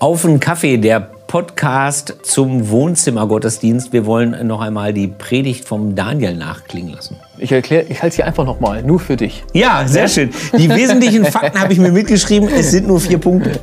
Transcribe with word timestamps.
Auf 0.00 0.24
einen 0.24 0.40
Kaffee, 0.40 0.76
der 0.76 1.00
Podcast 1.28 2.16
zum 2.24 2.68
Wohnzimmergottesdienst. 2.68 3.92
Wir 3.92 4.06
wollen 4.06 4.46
noch 4.46 4.60
einmal 4.60 4.92
die 4.92 5.06
Predigt 5.06 5.64
vom 5.64 5.94
Daniel 5.94 6.34
nachklingen 6.36 6.94
lassen. 6.94 7.16
Ich 7.38 7.52
erkläre, 7.52 7.84
ich 7.88 8.02
halte 8.02 8.16
sie 8.16 8.22
einfach 8.24 8.44
nochmal, 8.44 8.82
nur 8.82 8.98
für 8.98 9.16
dich. 9.16 9.44
Ja, 9.52 9.86
sehr 9.86 10.08
schön. 10.08 10.30
Die 10.58 10.68
wesentlichen 10.68 11.24
Fakten 11.24 11.60
habe 11.60 11.72
ich 11.72 11.78
mir 11.78 11.92
mitgeschrieben. 11.92 12.48
Es 12.48 12.72
sind 12.72 12.88
nur 12.88 13.00
vier 13.00 13.18
Punkte. 13.18 13.50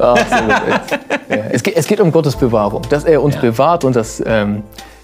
Ey. 1.29 1.37
ja, 1.37 1.43
es, 1.51 1.61
geht, 1.61 1.75
es, 1.75 1.85
geht, 1.85 1.99
um 1.99 2.11
Gottes 2.11 2.35
Bewahrung, 2.35 2.83
dass 2.89 3.03
er 3.03 3.21
uns 3.21 3.35
ja. 3.35 3.41
bewahrt 3.41 3.83
und 3.83 3.95
dass, 3.95 4.23
ähm, 4.25 4.63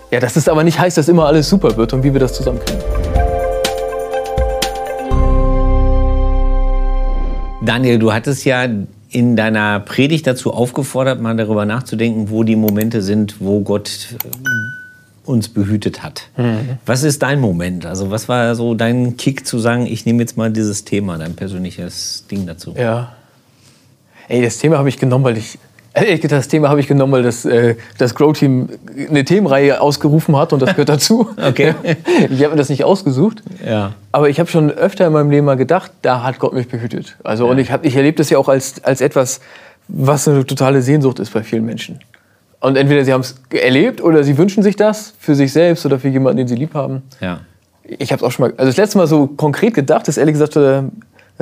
ja, 0.09 0.21
dass 0.21 0.38
es 0.38 0.48
aber 0.48 0.64
nicht 0.64 0.80
heißt, 0.80 0.98
dass 0.98 1.09
immer 1.09 1.25
alles 1.25 1.50
super 1.50 1.75
wird 1.75 1.91
und 1.94 2.04
wie 2.04 2.14
wir 2.14 2.21
das 2.21 2.34
zusammenkriegen. 2.34 2.82
Daniel, 7.62 8.00
du 8.00 8.14
hattest 8.14 8.46
ja 8.46 8.66
in 9.10 9.36
deiner 9.36 9.80
Predigt 9.80 10.28
dazu 10.28 10.54
aufgefordert, 10.54 11.21
mal 11.21 11.36
darüber 11.36 11.66
nachzudenken, 11.66 12.30
wo 12.30 12.44
die 12.44 12.56
Momente 12.56 13.02
sind, 13.02 13.39
wo 13.39 13.61
Gott 13.61 14.16
äh, 14.24 15.30
uns 15.30 15.50
behütet 15.50 16.04
hat. 16.04 16.24
Mhm. 16.38 16.78
Was 16.86 17.04
ist 17.04 17.21
dein 17.21 17.39
Moment? 17.39 17.86
Also 17.86 18.11
was 18.11 18.30
war 18.30 18.56
so 18.56 18.75
dein 18.75 19.18
Kick 19.18 19.46
zu 19.46 19.60
sagen, 19.60 19.86
ich 19.86 20.06
nehme 20.06 20.20
jetzt 20.21 20.38
mal 20.38 20.52
dieses 20.52 20.86
Thema, 20.86 21.18
dein 21.18 21.36
persönliches 21.36 22.25
Ding 22.30 22.46
dazu? 22.46 22.74
Ja. 22.78 23.14
Ey, 24.30 24.42
das 24.42 24.57
Thema 24.57 24.78
habe 24.78 24.89
ich 24.89 24.97
genommen, 24.97 25.24
weil 25.24 25.38
ich 25.38 25.58
das 26.29 26.47
Thema 26.47 26.69
habe 26.69 26.79
ich 26.79 26.87
genommen, 26.87 27.14
weil 27.14 27.24
das, 27.24 27.46
äh, 27.46 27.75
das 27.97 28.15
Grow-Team 28.15 28.69
eine 29.10 29.25
Themenreihe 29.25 29.82
ausgerufen 29.82 30.36
hat 30.36 30.54
und 30.54 30.61
das 30.61 30.71
gehört 30.71 30.89
dazu. 30.89 31.29
okay. 31.38 31.74
Ich 32.30 32.44
habe 32.44 32.52
mir 32.52 32.55
das 32.55 32.69
nicht 32.69 32.83
ausgesucht. 32.83 33.42
Ja. 33.66 33.94
Aber 34.11 34.30
ich 34.30 34.39
habe 34.39 34.50
schon 34.50 34.72
öfter 34.72 35.08
in 35.08 35.14
meinem 35.14 35.31
Leben 35.31 35.45
mal 35.45 35.55
gedacht, 35.55 35.91
da 36.02 36.23
hat 36.23 36.39
Gott 36.39 36.53
mich 36.53 36.67
behütet. 36.67 37.16
Also, 37.23 37.45
ja. 37.45 37.52
Und 37.52 37.58
ich, 37.58 37.69
ich 37.81 37.95
erlebe 37.95 38.17
das 38.17 38.30
ja 38.30 38.38
auch 38.38 38.47
als, 38.47 38.83
als 38.83 39.02
etwas, 39.02 39.39
was 39.88 40.28
eine 40.28 40.45
totale 40.45 40.81
Sehnsucht 40.81 41.19
ist 41.19 41.33
bei 41.33 41.44
vielen 41.44 41.66
Menschen. 41.66 42.00
Und 42.59 42.75
entweder 42.75 43.05
sie 43.05 43.14
haben 43.14 43.22
es 43.22 43.36
erlebt 43.52 44.02
oder 44.02 44.23
sie 44.23 44.38
wünschen 44.38 44.63
sich 44.63 44.75
das 44.75 45.13
für 45.19 45.35
sich 45.35 45.53
selbst 45.53 45.85
oder 45.85 46.00
für 46.00 46.09
jemanden, 46.09 46.38
den 46.38 46.47
sie 46.47 46.55
lieb 46.55 46.73
haben. 46.73 47.03
Ja. 47.22 47.41
Ich 47.83 48.11
habe 48.11 48.17
es 48.17 48.23
auch 48.23 48.31
schon 48.31 48.47
mal, 48.47 48.53
also 48.57 48.66
das 48.66 48.77
letzte 48.77 48.97
Mal 48.97 49.07
so 49.07 49.27
konkret 49.27 49.73
gedacht, 49.73 50.07
ist 50.07 50.17
ehrlich 50.17 50.33
gesagt 50.33 50.55
äh, 50.55 50.83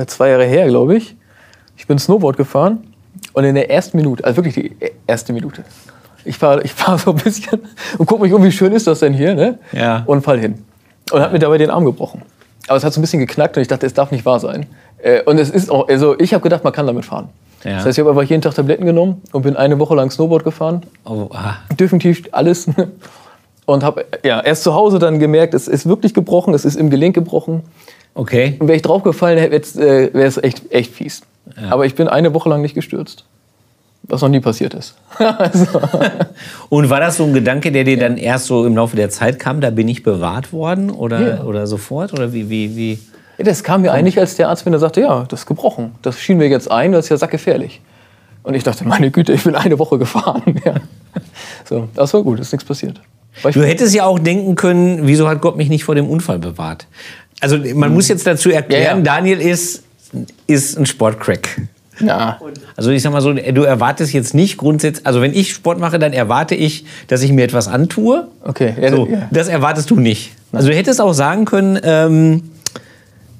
zwei 0.05 0.29
Jahre 0.29 0.45
her, 0.45 0.67
glaube 0.67 0.95
ich. 0.97 1.15
Ich 1.77 1.87
bin 1.87 1.97
Snowboard 1.97 2.37
gefahren 2.37 2.94
und 3.33 3.43
in 3.43 3.55
der 3.55 3.69
ersten 3.69 3.97
Minute, 3.97 4.23
also 4.23 4.37
wirklich 4.37 4.55
die 4.55 4.75
erste 5.07 5.33
Minute, 5.33 5.63
ich 6.23 6.37
fahre 6.37 6.63
ich 6.63 6.73
fahr 6.73 6.97
so 6.97 7.11
ein 7.11 7.17
bisschen 7.17 7.61
und 7.97 8.05
gucke 8.05 8.21
mich 8.23 8.33
um, 8.33 8.43
wie 8.43 8.51
schön 8.51 8.73
ist 8.73 8.87
das 8.87 8.99
denn 8.99 9.13
hier, 9.13 9.35
ne? 9.35 9.59
Ja. 9.71 10.03
Und 10.05 10.23
fall 10.23 10.39
hin. 10.39 10.63
Und 11.11 11.21
habe 11.21 11.33
mir 11.33 11.39
dabei 11.39 11.57
den 11.57 11.69
Arm 11.69 11.85
gebrochen. 11.85 12.23
Aber 12.67 12.77
es 12.77 12.83
hat 12.83 12.93
so 12.93 12.99
ein 12.99 13.03
bisschen 13.03 13.19
geknackt 13.19 13.57
und 13.57 13.61
ich 13.61 13.67
dachte, 13.67 13.85
es 13.85 13.93
darf 13.93 14.11
nicht 14.11 14.25
wahr 14.25 14.39
sein. 14.39 14.65
Äh, 15.03 15.21
und 15.23 15.37
es 15.37 15.49
ist 15.49 15.69
auch, 15.69 15.87
also 15.87 16.17
ich 16.19 16.33
habe 16.33 16.41
gedacht, 16.41 16.63
man 16.63 16.73
kann 16.73 16.87
damit 16.87 17.05
fahren. 17.05 17.29
Ja. 17.63 17.77
Das 17.77 17.85
heißt, 17.85 17.97
ich 17.97 17.99
habe 17.99 18.09
einfach 18.11 18.29
jeden 18.29 18.41
Tag 18.41 18.55
Tabletten 18.55 18.85
genommen 18.85 19.21
und 19.31 19.43
bin 19.43 19.55
eine 19.55 19.79
Woche 19.79 19.95
lang 19.95 20.09
Snowboard 20.11 20.43
gefahren. 20.43 20.83
Oh, 21.05 21.29
ah. 21.31 21.55
Definitiv 21.79 22.23
alles. 22.31 22.67
Und 23.65 23.83
habe 23.83 24.05
ja, 24.23 24.41
erst 24.41 24.61
zu 24.61 24.75
Hause 24.75 24.99
dann 24.99 25.17
gemerkt, 25.17 25.55
es 25.55 25.67
ist 25.67 25.87
wirklich 25.87 26.13
gebrochen, 26.13 26.53
es 26.53 26.65
ist 26.65 26.75
im 26.75 26.91
Gelenk 26.91 27.15
gebrochen. 27.15 27.63
Okay. 28.13 28.57
Und 28.59 28.67
wäre 28.67 28.75
ich 28.75 28.83
draufgefallen, 28.83 29.39
wäre 29.39 30.13
es 30.13 30.37
echt, 30.37 30.71
echt 30.71 30.93
fies. 30.93 31.23
Ja. 31.61 31.71
Aber 31.71 31.85
ich 31.85 31.95
bin 31.95 32.07
eine 32.07 32.33
Woche 32.33 32.49
lang 32.49 32.61
nicht 32.61 32.75
gestürzt. 32.75 33.25
Was 34.07 34.21
noch 34.21 34.29
nie 34.29 34.39
passiert 34.39 34.73
ist. 34.73 34.95
also. 35.17 35.79
Und 36.69 36.89
war 36.89 36.99
das 36.99 37.17
so 37.17 37.23
ein 37.23 37.33
Gedanke, 37.33 37.71
der 37.71 37.83
dir 37.83 37.97
dann 37.97 38.17
erst 38.17 38.45
so 38.45 38.65
im 38.65 38.75
Laufe 38.75 38.95
der 38.95 39.09
Zeit 39.09 39.39
kam, 39.39 39.61
da 39.61 39.71
bin 39.71 39.87
ich 39.87 40.03
bewahrt 40.03 40.53
worden 40.53 40.91
oder, 40.91 41.37
ja. 41.37 41.43
oder 41.43 41.65
sofort? 41.65 42.13
Oder 42.13 42.31
wie, 42.31 42.49
wie, 42.49 42.75
wie? 42.75 42.99
Ja, 43.37 43.45
das 43.45 43.63
kam 43.63 43.81
mir 43.81 43.91
eigentlich, 43.91 44.19
als 44.19 44.35
der 44.35 44.49
Arzt 44.49 44.65
mir 44.65 44.77
sagte, 44.77 45.01
ja, 45.01 45.25
das 45.27 45.41
ist 45.41 45.45
gebrochen. 45.45 45.95
Das 46.01 46.19
schienen 46.19 46.39
wir 46.39 46.47
jetzt 46.47 46.69
ein, 46.69 46.91
das 46.91 47.05
ist 47.05 47.09
ja 47.09 47.17
sackgefährlich. 47.17 47.81
Und 48.43 48.53
ich 48.53 48.63
dachte, 48.63 48.87
meine 48.87 49.09
Güte, 49.09 49.33
ich 49.33 49.43
bin 49.43 49.55
eine 49.55 49.79
Woche 49.79 49.97
gefahren. 49.97 50.43
Ja. 50.65 50.75
So, 51.63 51.87
das 51.95 52.13
war 52.13 52.21
gut, 52.21 52.39
ist 52.39 52.51
nichts 52.51 52.67
passiert. 52.67 52.99
Du 53.41 53.63
hättest 53.63 53.95
ja 53.95 54.05
auch 54.05 54.19
denken 54.19 54.55
können, 54.55 55.07
wieso 55.07 55.27
hat 55.27 55.41
Gott 55.41 55.55
mich 55.55 55.69
nicht 55.69 55.83
vor 55.83 55.95
dem 55.95 56.09
Unfall 56.09 56.39
bewahrt? 56.39 56.87
Also 57.39 57.57
man 57.57 57.89
hm. 57.89 57.93
muss 57.93 58.07
jetzt 58.07 58.27
dazu 58.27 58.49
erklären, 58.49 59.03
Daniel 59.03 59.39
ist 59.39 59.83
ist 60.47 60.77
ein 60.77 60.85
Sportcrack. 60.85 61.61
Ja. 61.99 62.39
Also 62.75 62.91
ich 62.91 63.01
sag 63.01 63.11
mal 63.13 63.21
so, 63.21 63.33
du 63.33 63.63
erwartest 63.63 64.13
jetzt 64.13 64.33
nicht 64.33 64.57
grundsätzlich, 64.57 65.05
also 65.05 65.21
wenn 65.21 65.33
ich 65.33 65.53
Sport 65.53 65.79
mache, 65.79 65.97
dann 65.97 66.13
erwarte 66.13 66.55
ich, 66.55 66.85
dass 67.07 67.21
ich 67.21 67.31
mir 67.31 67.43
etwas 67.45 67.67
antue. 67.67 68.27
Okay. 68.43 68.73
Ja, 68.79 68.91
so, 68.91 69.07
ja. 69.07 69.27
Das 69.31 69.47
erwartest 69.47 69.89
du 69.91 69.95
nicht. 69.99 70.33
Also 70.51 70.69
du 70.69 70.75
hättest 70.75 70.99
auch 70.99 71.13
sagen 71.13 71.45
können, 71.45 71.79
ähm, 71.83 72.49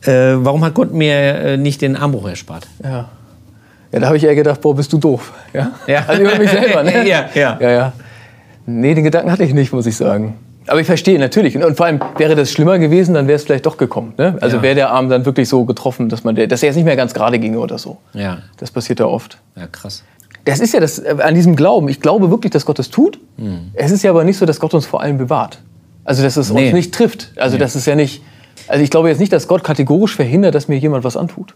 äh, 0.03 0.35
warum 0.37 0.63
hat 0.63 0.73
Gott 0.73 0.93
mir 0.93 1.15
äh, 1.15 1.57
nicht 1.57 1.81
den 1.81 1.95
Armbruch 1.95 2.29
erspart? 2.29 2.67
Ja. 2.83 3.09
Ja, 3.91 3.99
da 3.99 4.07
habe 4.07 4.17
ich 4.17 4.23
eher 4.23 4.35
gedacht, 4.35 4.61
boah, 4.61 4.75
bist 4.75 4.91
du 4.91 4.97
doof. 4.97 5.33
Ja. 5.53 5.71
ja. 5.87 6.03
Also 6.07 6.21
über 6.21 6.37
mich 6.37 6.49
selber, 6.49 6.83
ne? 6.83 6.91
ja, 7.07 7.29
ja. 7.33 7.57
ja, 7.59 7.71
ja. 7.71 7.93
Nee, 8.65 8.93
den 8.93 9.03
Gedanken 9.03 9.31
hatte 9.31 9.43
ich 9.43 9.53
nicht, 9.53 9.71
muss 9.71 9.85
ich 9.85 9.95
sagen. 9.95 10.35
Aber 10.67 10.79
ich 10.79 10.87
verstehe 10.87 11.19
natürlich. 11.19 11.55
Und 11.57 11.77
vor 11.77 11.85
allem 11.85 11.99
wäre 12.17 12.35
das 12.35 12.51
schlimmer 12.51 12.79
gewesen, 12.79 13.13
dann 13.13 13.27
wäre 13.27 13.35
es 13.35 13.43
vielleicht 13.43 13.65
doch 13.65 13.77
gekommen. 13.77 14.13
Ne? 14.17 14.37
Also 14.41 14.57
ja. 14.57 14.63
wäre 14.63 14.75
der 14.75 14.91
Arm 14.91 15.09
dann 15.09 15.25
wirklich 15.25 15.47
so 15.47 15.65
getroffen, 15.65 16.09
dass, 16.09 16.23
man 16.23 16.35
der, 16.35 16.47
dass 16.47 16.63
er 16.63 16.67
jetzt 16.67 16.75
nicht 16.75 16.85
mehr 16.85 16.95
ganz 16.95 17.13
gerade 17.13 17.39
ginge 17.39 17.59
oder 17.59 17.77
so. 17.77 17.97
Ja. 18.13 18.39
Das 18.57 18.71
passiert 18.71 18.99
ja 18.99 19.05
oft. 19.05 19.37
Ja, 19.55 19.67
krass. 19.67 20.03
Das 20.45 20.59
ist 20.59 20.73
ja 20.73 20.79
das 20.79 20.99
äh, 20.99 21.15
an 21.19 21.35
diesem 21.35 21.55
Glauben. 21.55 21.89
Ich 21.89 22.01
glaube 22.01 22.29
wirklich, 22.31 22.51
dass 22.51 22.65
Gott 22.65 22.79
das 22.79 22.89
tut. 22.89 23.19
Mhm. 23.37 23.71
Es 23.73 23.91
ist 23.91 24.03
ja 24.03 24.11
aber 24.11 24.23
nicht 24.23 24.37
so, 24.37 24.45
dass 24.45 24.59
Gott 24.59 24.73
uns 24.73 24.85
vor 24.85 25.01
allem 25.01 25.17
bewahrt. 25.17 25.59
Also 26.03 26.23
dass 26.23 26.37
es 26.37 26.51
nee. 26.51 26.65
uns 26.65 26.73
nicht 26.73 26.93
trifft. 26.93 27.31
Also 27.35 27.55
nee. 27.55 27.59
das 27.59 27.75
ist 27.75 27.85
ja 27.85 27.95
nicht. 27.95 28.21
Also 28.67 28.83
ich 28.83 28.89
glaube 28.89 29.09
jetzt 29.09 29.19
nicht, 29.19 29.33
dass 29.33 29.47
Gott 29.47 29.63
kategorisch 29.63 30.15
verhindert, 30.15 30.55
dass 30.55 30.67
mir 30.67 30.77
jemand 30.77 31.03
was 31.03 31.17
antut. 31.17 31.55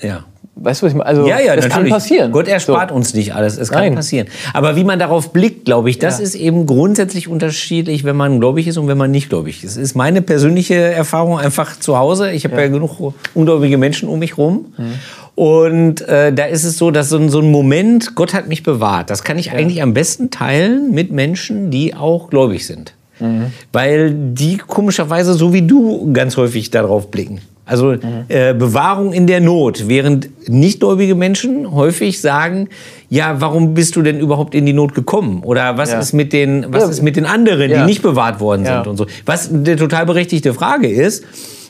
Ja. 0.00 0.24
Weißt 0.56 0.82
du, 0.82 0.86
was 0.86 0.92
ich 0.92 0.98
meine? 0.98 1.08
Also, 1.08 1.26
ja, 1.26 1.40
ja, 1.40 1.56
das 1.56 1.68
natürlich. 1.68 1.90
kann 1.90 1.98
passieren. 1.98 2.32
Gott 2.32 2.46
erspart 2.46 2.90
so. 2.90 2.96
uns 2.96 3.12
nicht 3.12 3.34
alles. 3.34 3.58
Es 3.58 3.70
kann 3.70 3.80
Nein. 3.80 3.94
passieren. 3.96 4.28
Aber 4.52 4.76
wie 4.76 4.84
man 4.84 5.00
darauf 5.00 5.32
blickt, 5.32 5.64
glaube 5.64 5.90
ich, 5.90 5.98
das 5.98 6.18
ja. 6.18 6.24
ist 6.24 6.36
eben 6.36 6.66
grundsätzlich 6.66 7.26
unterschiedlich, 7.26 8.04
wenn 8.04 8.14
man 8.14 8.38
gläubig 8.38 8.68
ist 8.68 8.76
und 8.76 8.86
wenn 8.86 8.98
man 8.98 9.10
nicht 9.10 9.30
gläubig 9.30 9.64
ist. 9.64 9.76
Das 9.76 9.82
ist 9.82 9.96
meine 9.96 10.22
persönliche 10.22 10.74
Erfahrung 10.74 11.38
einfach 11.38 11.78
zu 11.80 11.98
Hause. 11.98 12.30
Ich 12.30 12.44
habe 12.44 12.54
ja. 12.54 12.62
ja. 12.62 12.68
genug 12.68 13.14
ungläubige 13.34 13.78
Menschen 13.78 14.08
um 14.08 14.20
mich 14.20 14.38
rum. 14.38 14.66
Mhm. 14.76 14.92
Und 15.34 16.02
äh, 16.02 16.32
da 16.32 16.44
ist 16.44 16.62
es 16.62 16.78
so, 16.78 16.92
dass 16.92 17.08
so 17.08 17.16
ein, 17.16 17.28
so 17.28 17.40
ein, 17.40 17.50
Moment, 17.50 18.14
Gott 18.14 18.34
hat 18.34 18.46
mich 18.46 18.62
bewahrt, 18.62 19.10
das 19.10 19.24
kann 19.24 19.36
ich 19.36 19.46
ja. 19.46 19.54
eigentlich 19.54 19.82
am 19.82 19.92
besten 19.92 20.30
teilen 20.30 20.92
mit 20.92 21.10
Menschen, 21.10 21.72
die 21.72 21.94
auch 21.94 22.30
gläubig 22.30 22.64
sind. 22.66 22.94
Mhm. 23.18 23.46
Weil 23.72 24.14
die 24.14 24.58
komischerweise, 24.58 25.34
so 25.34 25.52
wie 25.52 25.62
du, 25.62 26.12
ganz 26.12 26.36
häufig 26.36 26.70
darauf 26.70 27.10
blicken. 27.10 27.40
Also 27.66 27.92
mhm. 27.92 28.24
äh, 28.28 28.52
Bewahrung 28.52 29.12
in 29.12 29.26
der 29.26 29.40
Not, 29.40 29.88
während 29.88 30.28
nichtgläubige 30.48 31.14
Menschen 31.14 31.72
häufig 31.72 32.20
sagen, 32.20 32.68
ja, 33.08 33.40
warum 33.40 33.72
bist 33.74 33.96
du 33.96 34.02
denn 34.02 34.20
überhaupt 34.20 34.54
in 34.54 34.66
die 34.66 34.74
Not 34.74 34.94
gekommen? 34.94 35.42
Oder 35.42 35.78
was 35.78 35.92
ja. 35.92 35.98
ist 35.98 36.12
mit 36.12 36.32
den, 36.32 36.66
was 36.68 36.84
ja. 36.84 36.90
ist 36.90 37.02
mit 37.02 37.16
den 37.16 37.24
anderen, 37.24 37.70
die 37.70 37.80
nicht 37.84 38.02
bewahrt 38.02 38.40
worden 38.40 38.66
sind 38.66 38.86
und 38.86 38.96
so? 38.96 39.06
Was 39.24 39.50
eine 39.50 39.76
total 39.76 40.06
berechtigte 40.06 40.52
Frage 40.52 40.88
ist. 40.88 41.24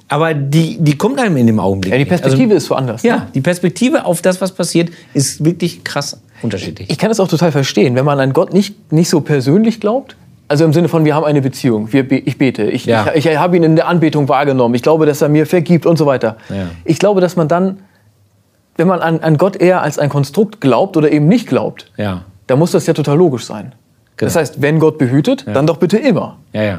Aber 0.09 0.35
die, 0.35 0.77
die 0.79 0.99
kommt 0.99 1.19
einem 1.19 1.39
in 1.39 1.47
dem 1.47 1.59
Augenblick. 1.59 1.93
Ja, 1.93 1.99
die 1.99 2.05
Perspektive 2.05 2.55
also, 2.55 2.57
ist 2.57 2.71
woanders. 2.71 3.03
Ja, 3.03 3.17
ne? 3.17 3.27
die 3.35 3.41
Perspektive 3.41 4.05
auf 4.05 4.21
das, 4.21 4.39
was 4.41 4.53
passiert, 4.53 4.91
ist 5.15 5.43
wirklich 5.43 5.83
krass 5.83 6.21
unterschiedlich. 6.43 6.91
Ich 6.91 6.99
kann 6.99 7.11
es 7.11 7.19
auch 7.21 7.29
total 7.29 7.53
verstehen, 7.53 7.95
wenn 7.95 8.05
man 8.05 8.21
an 8.21 8.35
Gott 8.35 8.53
nicht, 8.53 8.93
nicht 8.93 9.09
so 9.09 9.23
persönlich 9.23 9.81
glaubt, 9.81 10.15
also 10.49 10.65
im 10.65 10.73
Sinne 10.73 10.89
von, 10.89 11.05
wir 11.05 11.15
haben 11.15 11.25
eine 11.25 11.41
Beziehung. 11.41 11.93
Wir, 11.93 12.11
ich 12.11 12.39
bete. 12.39 12.65
Ich, 12.65 12.87
ja. 12.87 13.07
ich, 13.15 13.27
ich 13.27 13.39
habe 13.39 13.57
ihn 13.57 13.63
in 13.63 13.77
der 13.77 13.89
Anbetung 13.89 14.29
wahrgenommen. 14.29 14.75
Ich 14.75 14.83
glaube, 14.83 15.07
dass 15.07 15.23
er 15.23 15.29
mir 15.29 15.47
vergibt 15.47 15.87
und 15.87 15.97
so 15.97 16.07
weiter. 16.07 16.37
Ja. 16.51 16.67
Ich 16.85 16.99
glaube, 16.99 17.21
dass 17.21 17.37
man 17.37 17.49
dann, 17.49 17.79
wenn 18.77 18.87
man 18.87 19.01
an, 19.01 19.21
an 19.21 19.39
Gott 19.39 19.57
eher 19.57 19.83
als 19.83 19.99
ein 19.99 20.09
Konstrukt 20.09 20.61
glaubt 20.61 20.97
oder 20.97 21.11
eben 21.11 21.29
nicht 21.29 21.49
glaubt, 21.49 21.91
ja. 21.97 22.23
dann 22.47 22.59
muss 22.59 22.73
das 22.73 22.87
ja 22.87 22.93
total 22.93 23.17
logisch 23.17 23.47
sein. 23.47 23.73
Genau. 24.17 24.29
Das 24.29 24.37
heißt, 24.37 24.63
wenn 24.63 24.79
Gott 24.79 24.97
behütet, 24.97 25.45
dann 25.53 25.67
doch 25.67 25.79
bitte 25.79 25.97
immer. 25.99 26.37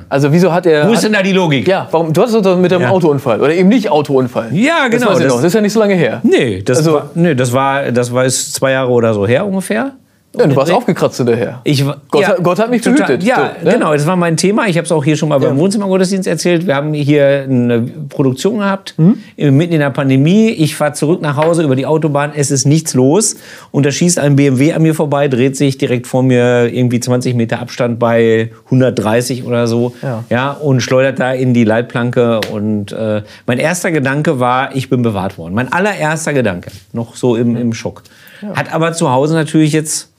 Also 0.07 0.31
wieso 0.31 0.53
hat 0.53 0.65
er... 0.65 0.87
Wo 0.87 0.93
ist 0.93 1.03
denn 1.03 1.11
da 1.11 1.21
die 1.21 1.33
Logik? 1.33 1.67
Ja, 1.67 1.85
warum, 1.91 2.13
du 2.13 2.21
hattest 2.21 2.45
doch 2.45 2.57
mit 2.57 2.71
dem 2.71 2.85
Autounfall 2.85 3.41
oder 3.41 3.53
eben 3.53 3.67
nicht 3.67 3.89
Autounfall. 3.89 4.55
Ja, 4.55 4.87
genau. 4.87 5.09
Das, 5.09 5.19
das, 5.19 5.33
das 5.33 5.43
ist 5.43 5.53
ja 5.53 5.59
nicht 5.59 5.73
so 5.73 5.81
lange 5.81 5.95
her. 5.95 6.21
Nee, 6.23 6.61
das, 6.61 6.77
also, 6.77 6.93
war, 6.93 7.09
nee, 7.13 7.35
das, 7.35 7.51
war, 7.51 7.91
das 7.91 8.13
war 8.13 8.23
ist 8.23 8.53
zwei 8.53 8.71
Jahre 8.71 8.89
oder 8.89 9.13
so 9.13 9.27
her 9.27 9.45
ungefähr. 9.45 9.91
Ja, 10.37 10.47
du 10.47 10.55
warst 10.55 10.71
aufgekratzt 10.71 11.17
hinterher. 11.17 11.61
Ich, 11.63 11.83
Gott, 12.09 12.21
ja, 12.21 12.35
Gott 12.41 12.59
hat 12.59 12.69
mich 12.69 12.81
total, 12.81 13.07
behütet. 13.07 13.23
Ja, 13.23 13.53
so, 13.59 13.65
ne? 13.65 13.73
genau, 13.73 13.93
das 13.93 14.05
war 14.05 14.15
mein 14.15 14.37
Thema. 14.37 14.67
Ich 14.67 14.77
habe 14.77 14.85
es 14.85 14.91
auch 14.91 15.03
hier 15.03 15.15
schon 15.15 15.29
mal 15.29 15.39
beim 15.39 15.57
Wohnzimmergottesdienst 15.57 16.27
erzählt. 16.27 16.67
Wir 16.67 16.75
haben 16.75 16.93
hier 16.93 17.43
eine 17.43 17.81
Produktion 18.09 18.59
gehabt, 18.59 18.95
mhm. 18.97 19.17
mitten 19.37 19.73
in 19.73 19.79
der 19.79 19.89
Pandemie. 19.89 20.49
Ich 20.49 20.75
fahre 20.75 20.93
zurück 20.93 21.21
nach 21.21 21.37
Hause 21.37 21.63
über 21.63 21.75
die 21.75 21.85
Autobahn, 21.85 22.31
es 22.35 22.51
ist 22.51 22.65
nichts 22.65 22.93
los. 22.93 23.35
Und 23.71 23.85
da 23.85 23.91
schießt 23.91 24.19
ein 24.19 24.35
BMW 24.35 24.73
an 24.73 24.81
mir 24.81 24.95
vorbei, 24.95 25.27
dreht 25.27 25.57
sich 25.57 25.77
direkt 25.77 26.07
vor 26.07 26.23
mir 26.23 26.73
irgendwie 26.73 26.99
20 26.99 27.35
Meter 27.35 27.59
Abstand 27.59 27.99
bei 27.99 28.51
130 28.65 29.45
oder 29.45 29.67
so. 29.67 29.93
Ja. 30.01 30.23
ja 30.29 30.51
und 30.51 30.81
schleudert 30.81 31.19
da 31.19 31.31
in 31.31 31.53
die 31.53 31.63
Leitplanke. 31.63 32.41
Und 32.51 32.91
äh, 32.91 33.23
mein 33.45 33.59
erster 33.59 33.91
Gedanke 33.91 34.39
war, 34.39 34.75
ich 34.75 34.89
bin 34.89 35.01
bewahrt 35.01 35.37
worden. 35.37 35.53
Mein 35.53 35.71
allererster 35.71 36.33
Gedanke, 36.33 36.71
noch 36.93 37.15
so 37.15 37.35
im, 37.35 37.55
im 37.55 37.73
Schock. 37.73 38.03
Ja. 38.41 38.55
Hat 38.55 38.73
aber 38.73 38.93
zu 38.93 39.11
Hause 39.11 39.33
natürlich 39.33 39.73
jetzt 39.73 40.09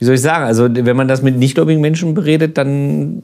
wie 0.00 0.06
soll 0.06 0.14
ich 0.14 0.22
sagen, 0.22 0.44
also 0.44 0.66
wenn 0.70 0.96
man 0.96 1.06
das 1.08 1.22
mit 1.22 1.36
nichtgläubigen 1.36 1.80
Menschen 1.80 2.14
beredet, 2.14 2.56
dann 2.58 3.22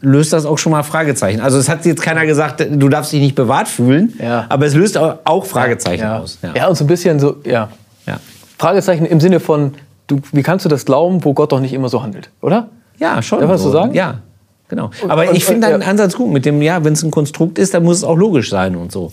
löst 0.00 0.32
das 0.32 0.46
auch 0.46 0.56
schon 0.56 0.72
mal 0.72 0.82
Fragezeichen. 0.82 1.40
Also 1.40 1.58
es 1.58 1.68
hat 1.68 1.84
jetzt 1.84 2.00
keiner 2.00 2.24
gesagt, 2.24 2.66
du 2.70 2.88
darfst 2.88 3.12
dich 3.12 3.20
nicht 3.20 3.34
bewahrt 3.34 3.68
fühlen, 3.68 4.14
ja. 4.18 4.46
aber 4.48 4.64
es 4.66 4.74
löst 4.74 4.96
auch 4.96 5.44
Fragezeichen 5.44 6.04
ja. 6.04 6.18
aus. 6.18 6.38
Ja. 6.42 6.54
ja. 6.54 6.68
und 6.68 6.76
so 6.76 6.84
ein 6.84 6.86
bisschen 6.86 7.20
so, 7.20 7.36
ja. 7.44 7.68
ja. 8.06 8.18
Fragezeichen 8.58 9.04
im 9.04 9.20
Sinne 9.20 9.40
von, 9.40 9.74
du, 10.06 10.20
wie 10.32 10.42
kannst 10.42 10.64
du 10.64 10.70
das 10.70 10.86
glauben, 10.86 11.22
wo 11.24 11.34
Gott 11.34 11.52
doch 11.52 11.60
nicht 11.60 11.74
immer 11.74 11.90
so 11.90 12.02
handelt, 12.02 12.30
oder? 12.40 12.68
Ja, 12.98 13.20
schon. 13.20 13.40
Darf 13.40 13.60
so 13.60 13.70
sagen? 13.70 13.92
Ja, 13.92 14.20
genau. 14.68 14.90
Aber 15.06 15.28
und- 15.28 15.36
ich 15.36 15.44
finde 15.44 15.68
deinen 15.68 15.82
ja. 15.82 15.88
Ansatz 15.88 16.16
gut. 16.16 16.32
Mit 16.32 16.46
dem, 16.46 16.62
ja, 16.62 16.82
wenn 16.82 16.94
es 16.94 17.02
ein 17.02 17.10
Konstrukt 17.10 17.58
ist, 17.58 17.74
dann 17.74 17.84
muss 17.84 17.98
es 17.98 18.04
auch 18.04 18.16
logisch 18.16 18.48
sein 18.50 18.74
und 18.74 18.90
so. 18.90 19.12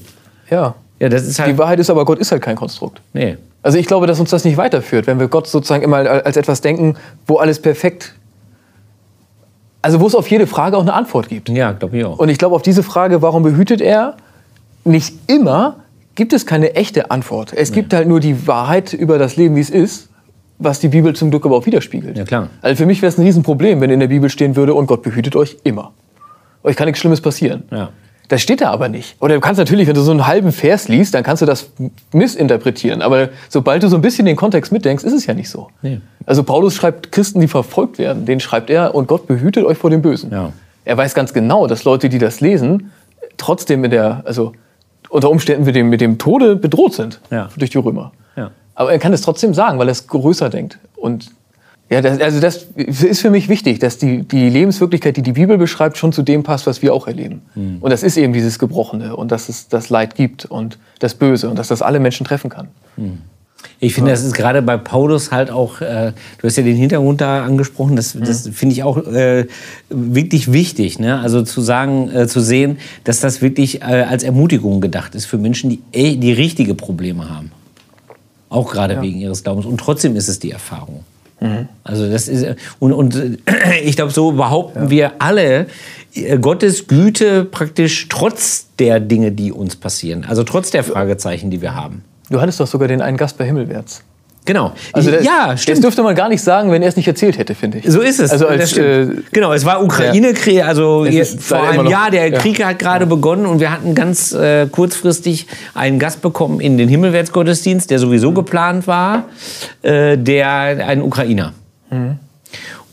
Ja. 0.50 0.75
Ja, 1.00 1.10
das 1.10 1.24
ist 1.24 1.38
Die 1.38 1.42
halt. 1.42 1.57
Wahrheit 1.57 1.80
ist 1.80 1.90
aber, 1.90 2.06
Gott 2.06 2.19
ist 2.19 2.31
halt 2.31 2.42
kein 2.42 2.56
Konstrukt. 2.56 3.02
Nee. 3.12 3.38
Also 3.65 3.79
ich 3.79 3.88
glaube, 3.88 4.06
dass 4.06 4.19
uns 4.19 4.29
das 4.29 4.45
nicht 4.45 4.57
weiterführt, 4.57 5.07
wenn 5.07 5.19
wir 5.19 5.27
Gott 5.27 5.47
sozusagen 5.47 5.81
immer 5.81 5.97
als 5.97 6.38
etwas 6.38 6.62
denken, 6.62 6.97
wo 7.25 7.38
alles 7.38 7.59
perfekt, 7.59 8.13
also 9.81 10.00
wo 10.00 10.06
es 10.06 10.13
auf 10.13 10.29
jede 10.29 10.45
Frage 10.45 10.77
auch 10.77 10.83
eine 10.83 10.94
Antwort 10.94 11.29
gibt. 11.29 11.50
Ja, 11.50 11.71
glaube 11.71 11.97
ich 11.97 12.06
auch. 12.06 12.19
Und 12.19 12.29
ich 12.29 12.38
glaube, 12.38 12.53
auf 12.53 12.62
diese 12.62 12.83
Frage, 12.83 13.23
warum 13.23 13.41
behütet 13.41 13.81
er, 13.81 14.17
nicht 14.83 15.15
immer 15.25 15.77
gibt 16.13 16.31
es 16.31 16.45
keine 16.45 16.75
echte 16.75 17.09
Antwort. 17.09 17.53
Es 17.53 17.71
gibt 17.71 17.91
halt 17.95 18.07
nur 18.07 18.19
die 18.19 18.45
Wahrheit 18.45 18.94
über 18.94 19.17
das 19.17 19.35
Leben, 19.35 19.56
wie 19.56 19.62
es 19.62 19.71
ist, 19.71 20.09
was 20.59 20.79
die 20.79 20.89
Bibel 20.89 21.15
zum 21.15 21.31
Glück 21.31 21.44
aber 21.44 21.57
auch 21.57 21.65
widerspiegelt. 21.65 22.15
Ja, 22.15 22.23
klar. 22.23 22.50
Also 22.61 22.83
für 22.83 22.85
mich 22.85 23.01
wäre 23.01 23.09
es 23.09 23.18
ein 23.18 23.23
Riesenproblem, 23.23 23.81
wenn 23.81 23.89
in 23.89 24.00
der 24.00 24.09
Bibel 24.09 24.29
stehen 24.29 24.56
würde, 24.56 24.75
und 24.75 24.85
Gott 24.85 25.01
behütet 25.01 25.35
euch 25.35 25.57
immer. 25.63 25.91
Euch 26.61 26.75
kann 26.75 26.85
nichts 26.85 27.00
Schlimmes 27.00 27.19
passieren. 27.19 27.63
Ja. 27.71 27.89
Das 28.27 28.42
steht 28.42 28.62
da 28.62 28.72
aber 28.72 28.89
nicht. 28.89 29.16
Oder 29.22 29.36
du 29.36 29.39
kannst 29.42 29.60
natürlich, 29.60 29.88
wenn 29.88 29.94
du 29.95 30.01
so 30.01 30.12
einen 30.12 30.25
halben 30.25 30.51
Vers 30.51 30.88
liest, 30.88 31.13
dann 31.13 31.24
kannst 31.24 31.42
du 31.42 31.45
das 31.45 31.69
missinterpretieren. 32.12 33.01
Aber 33.01 33.30
sobald 33.50 33.83
du 33.83 33.88
so 33.88 33.95
ein 33.98 34.01
bisschen 34.01 34.25
den 34.25 34.36
Kontext 34.36 34.72
mitdenkst, 34.72 35.04
ist 35.04 35.13
es 35.13 35.25
ja 35.25 35.33
nicht 35.33 35.50
so. 35.50 35.69
Nee. 35.81 36.01
Also 36.25 36.44
Paulus 36.44 36.74
schreibt 36.75 37.12
Christen, 37.12 37.39
die 37.39 37.48
verfolgt 37.48 37.98
werden, 38.00 38.25
den 38.25 38.39
schreibt 38.39 38.69
er, 38.69 38.95
und 38.95 39.07
Gott 39.07 39.27
behütet 39.27 39.66
euch 39.66 39.77
vor 39.77 39.89
dem 39.89 40.01
Bösen. 40.01 40.31
Ja. 40.31 40.51
Er 40.86 40.98
weiß 40.98 41.13
ganz 41.13 41.33
genau, 41.33 41.68
dass 41.68 41.83
Leute, 41.83 42.10
die 42.10 42.18
das 42.18 42.42
lesen, 42.42 42.92
trotzdem 43.38 43.83
in 43.83 43.92
der, 43.92 44.24
also 44.25 44.54
unter 45.10 45.30
Umständen 45.30 45.66
mit 45.66 45.75
dem, 45.75 45.89
mit 45.89 46.01
dem 46.01 46.18
Tode 46.18 46.56
bedroht 46.56 46.94
sind 46.94 47.19
Ja. 47.31 47.50
durch 47.57 47.69
die 47.71 47.78
Römer. 47.78 48.12
Ja. 48.36 48.51
Aber 48.74 48.92
er 48.92 49.00
kann 49.00 49.13
es 49.13 49.21
trotzdem 49.21 49.54
sagen, 49.54 49.78
weil 49.80 49.88
er 49.88 49.92
es 49.94 50.07
größer 50.07 50.50
denkt. 50.50 50.80
Und 50.95 51.31
ja, 51.89 52.01
das, 52.01 52.19
also 52.19 52.39
das 52.39 52.65
ist 52.75 53.21
für 53.21 53.29
mich 53.29 53.47
wichtig, 53.47 53.79
dass 53.79 53.97
die, 53.97 54.23
die 54.23 54.49
Lebenswirklichkeit, 54.49 55.17
die 55.17 55.21
die 55.21 55.33
Bibel 55.33 55.57
beschreibt, 55.57 55.97
schon 55.97 56.11
zu 56.11 56.23
dem 56.23 56.41
passt, 56.43 56.65
was 56.65 56.81
wir 56.81 56.93
auch 56.93 57.07
erleben. 57.07 57.41
Und 57.79 57.89
das 57.91 58.01
ist 58.01 58.17
eben 58.17 58.33
dieses 58.33 58.57
Gebrochene 58.57 59.15
und 59.15 59.31
dass 59.31 59.49
es 59.49 59.67
das 59.67 59.89
Leid 59.89 60.15
gibt 60.15 60.45
und 60.45 60.79
das 60.99 61.13
Böse 61.13 61.49
und 61.49 61.59
dass 61.59 61.67
das 61.67 61.81
alle 61.83 61.99
Menschen 61.99 62.25
treffen 62.25 62.49
kann. 62.49 62.69
Ich 63.79 63.93
finde, 63.93 64.11
das 64.11 64.23
ist 64.23 64.33
gerade 64.33 64.61
bei 64.61 64.77
Paulus 64.77 65.31
halt 65.31 65.49
auch, 65.51 65.81
äh, 65.81 66.13
du 66.39 66.47
hast 66.47 66.55
ja 66.55 66.63
den 66.63 66.75
Hintergrund 66.75 67.19
da 67.21 67.43
angesprochen, 67.43 67.95
das, 67.95 68.15
das 68.19 68.47
finde 68.49 68.73
ich 68.73 68.83
auch 68.83 68.97
äh, 68.97 69.47
wirklich 69.89 70.51
wichtig. 70.53 70.99
Ne? 70.99 71.19
Also 71.19 71.41
zu 71.41 71.61
sagen, 71.61 72.09
äh, 72.09 72.27
zu 72.27 72.39
sehen, 72.41 72.77
dass 73.03 73.19
das 73.19 73.41
wirklich 73.41 73.81
äh, 73.81 74.05
als 74.07 74.23
Ermutigung 74.23 74.81
gedacht 74.81 75.13
ist 75.15 75.25
für 75.25 75.37
Menschen, 75.37 75.69
die, 75.71 75.81
eh- 75.93 76.15
die 76.15 76.31
richtige 76.31 76.73
Probleme 76.75 77.29
haben. 77.29 77.51
Auch 78.49 78.71
gerade 78.71 79.01
wegen 79.01 79.19
ihres 79.19 79.43
Glaubens. 79.43 79.65
Und 79.65 79.77
trotzdem 79.79 80.15
ist 80.15 80.29
es 80.29 80.39
die 80.39 80.51
Erfahrung. 80.51 81.03
Also 81.83 82.09
das 82.09 82.27
ist 82.27 82.57
und, 82.79 82.93
und 82.93 83.39
ich 83.83 83.95
glaube, 83.95 84.11
so 84.11 84.31
behaupten 84.31 84.89
wir 84.89 85.13
alle 85.19 85.67
äh, 86.13 86.37
Gottes 86.37 86.87
Güte 86.87 87.45
praktisch 87.45 88.07
trotz 88.09 88.67
der 88.79 88.99
Dinge, 88.99 89.31
die 89.31 89.51
uns 89.51 89.75
passieren. 89.75 90.25
Also 90.27 90.43
trotz 90.43 90.71
der 90.71 90.83
Fragezeichen, 90.83 91.51
die 91.51 91.61
wir 91.61 91.75
haben. 91.75 92.03
Du 92.29 92.41
hattest 92.41 92.59
doch 92.59 92.67
sogar 92.67 92.87
den 92.87 93.01
einen 93.01 93.17
Gast 93.17 93.37
bei 93.37 93.45
Himmelwärts. 93.45 94.03
Genau. 94.45 94.74
Also 94.94 95.12
das, 95.12 95.25
ja, 95.25 95.50
Das 95.50 95.63
stimmt. 95.63 95.83
dürfte 95.83 96.03
man 96.03 96.13
gar 96.15 96.30
nicht 96.30 96.42
sagen, 96.42 96.71
wenn 96.71 96.81
er 96.81 96.89
es 96.89 96.95
nicht 96.95 97.07
erzählt 97.07 97.38
hätte, 97.38 97.56
finde 97.56 97.80
ich. 97.80 97.86
So 97.92 98.01
ist 98.01 98.19
es. 98.19 98.31
Also 98.31 98.47
als, 98.47 98.71
das 98.71 98.77
äh, 98.77 99.07
genau, 99.31 99.53
es 99.53 99.65
war 99.65 99.83
Ukraine-Krieg, 99.83 100.63
also 100.63 101.07
vor 101.39 101.68
einem 101.68 101.88
Jahr, 101.88 102.12
der 102.12 102.30
ja. 102.30 102.38
Krieg 102.38 102.63
hat 102.63 102.77
gerade 102.77 103.07
begonnen 103.07 103.47
und 103.47 103.59
wir 103.59 103.71
hatten 103.71 103.95
ganz 103.95 104.33
äh, 104.33 104.68
kurzfristig 104.68 105.47
einen 105.74 105.97
Gast 105.97 106.21
bekommen 106.21 106.59
in 106.59 106.77
den 106.77 106.88
Himmelwärtsgottesdienst, 106.89 107.89
der 107.89 108.00
sowieso 108.00 108.31
geplant 108.33 108.88
war, 108.88 109.25
äh, 109.81 110.18
der 110.18 110.47
ein 110.88 111.01
Ukrainer. 111.01 111.53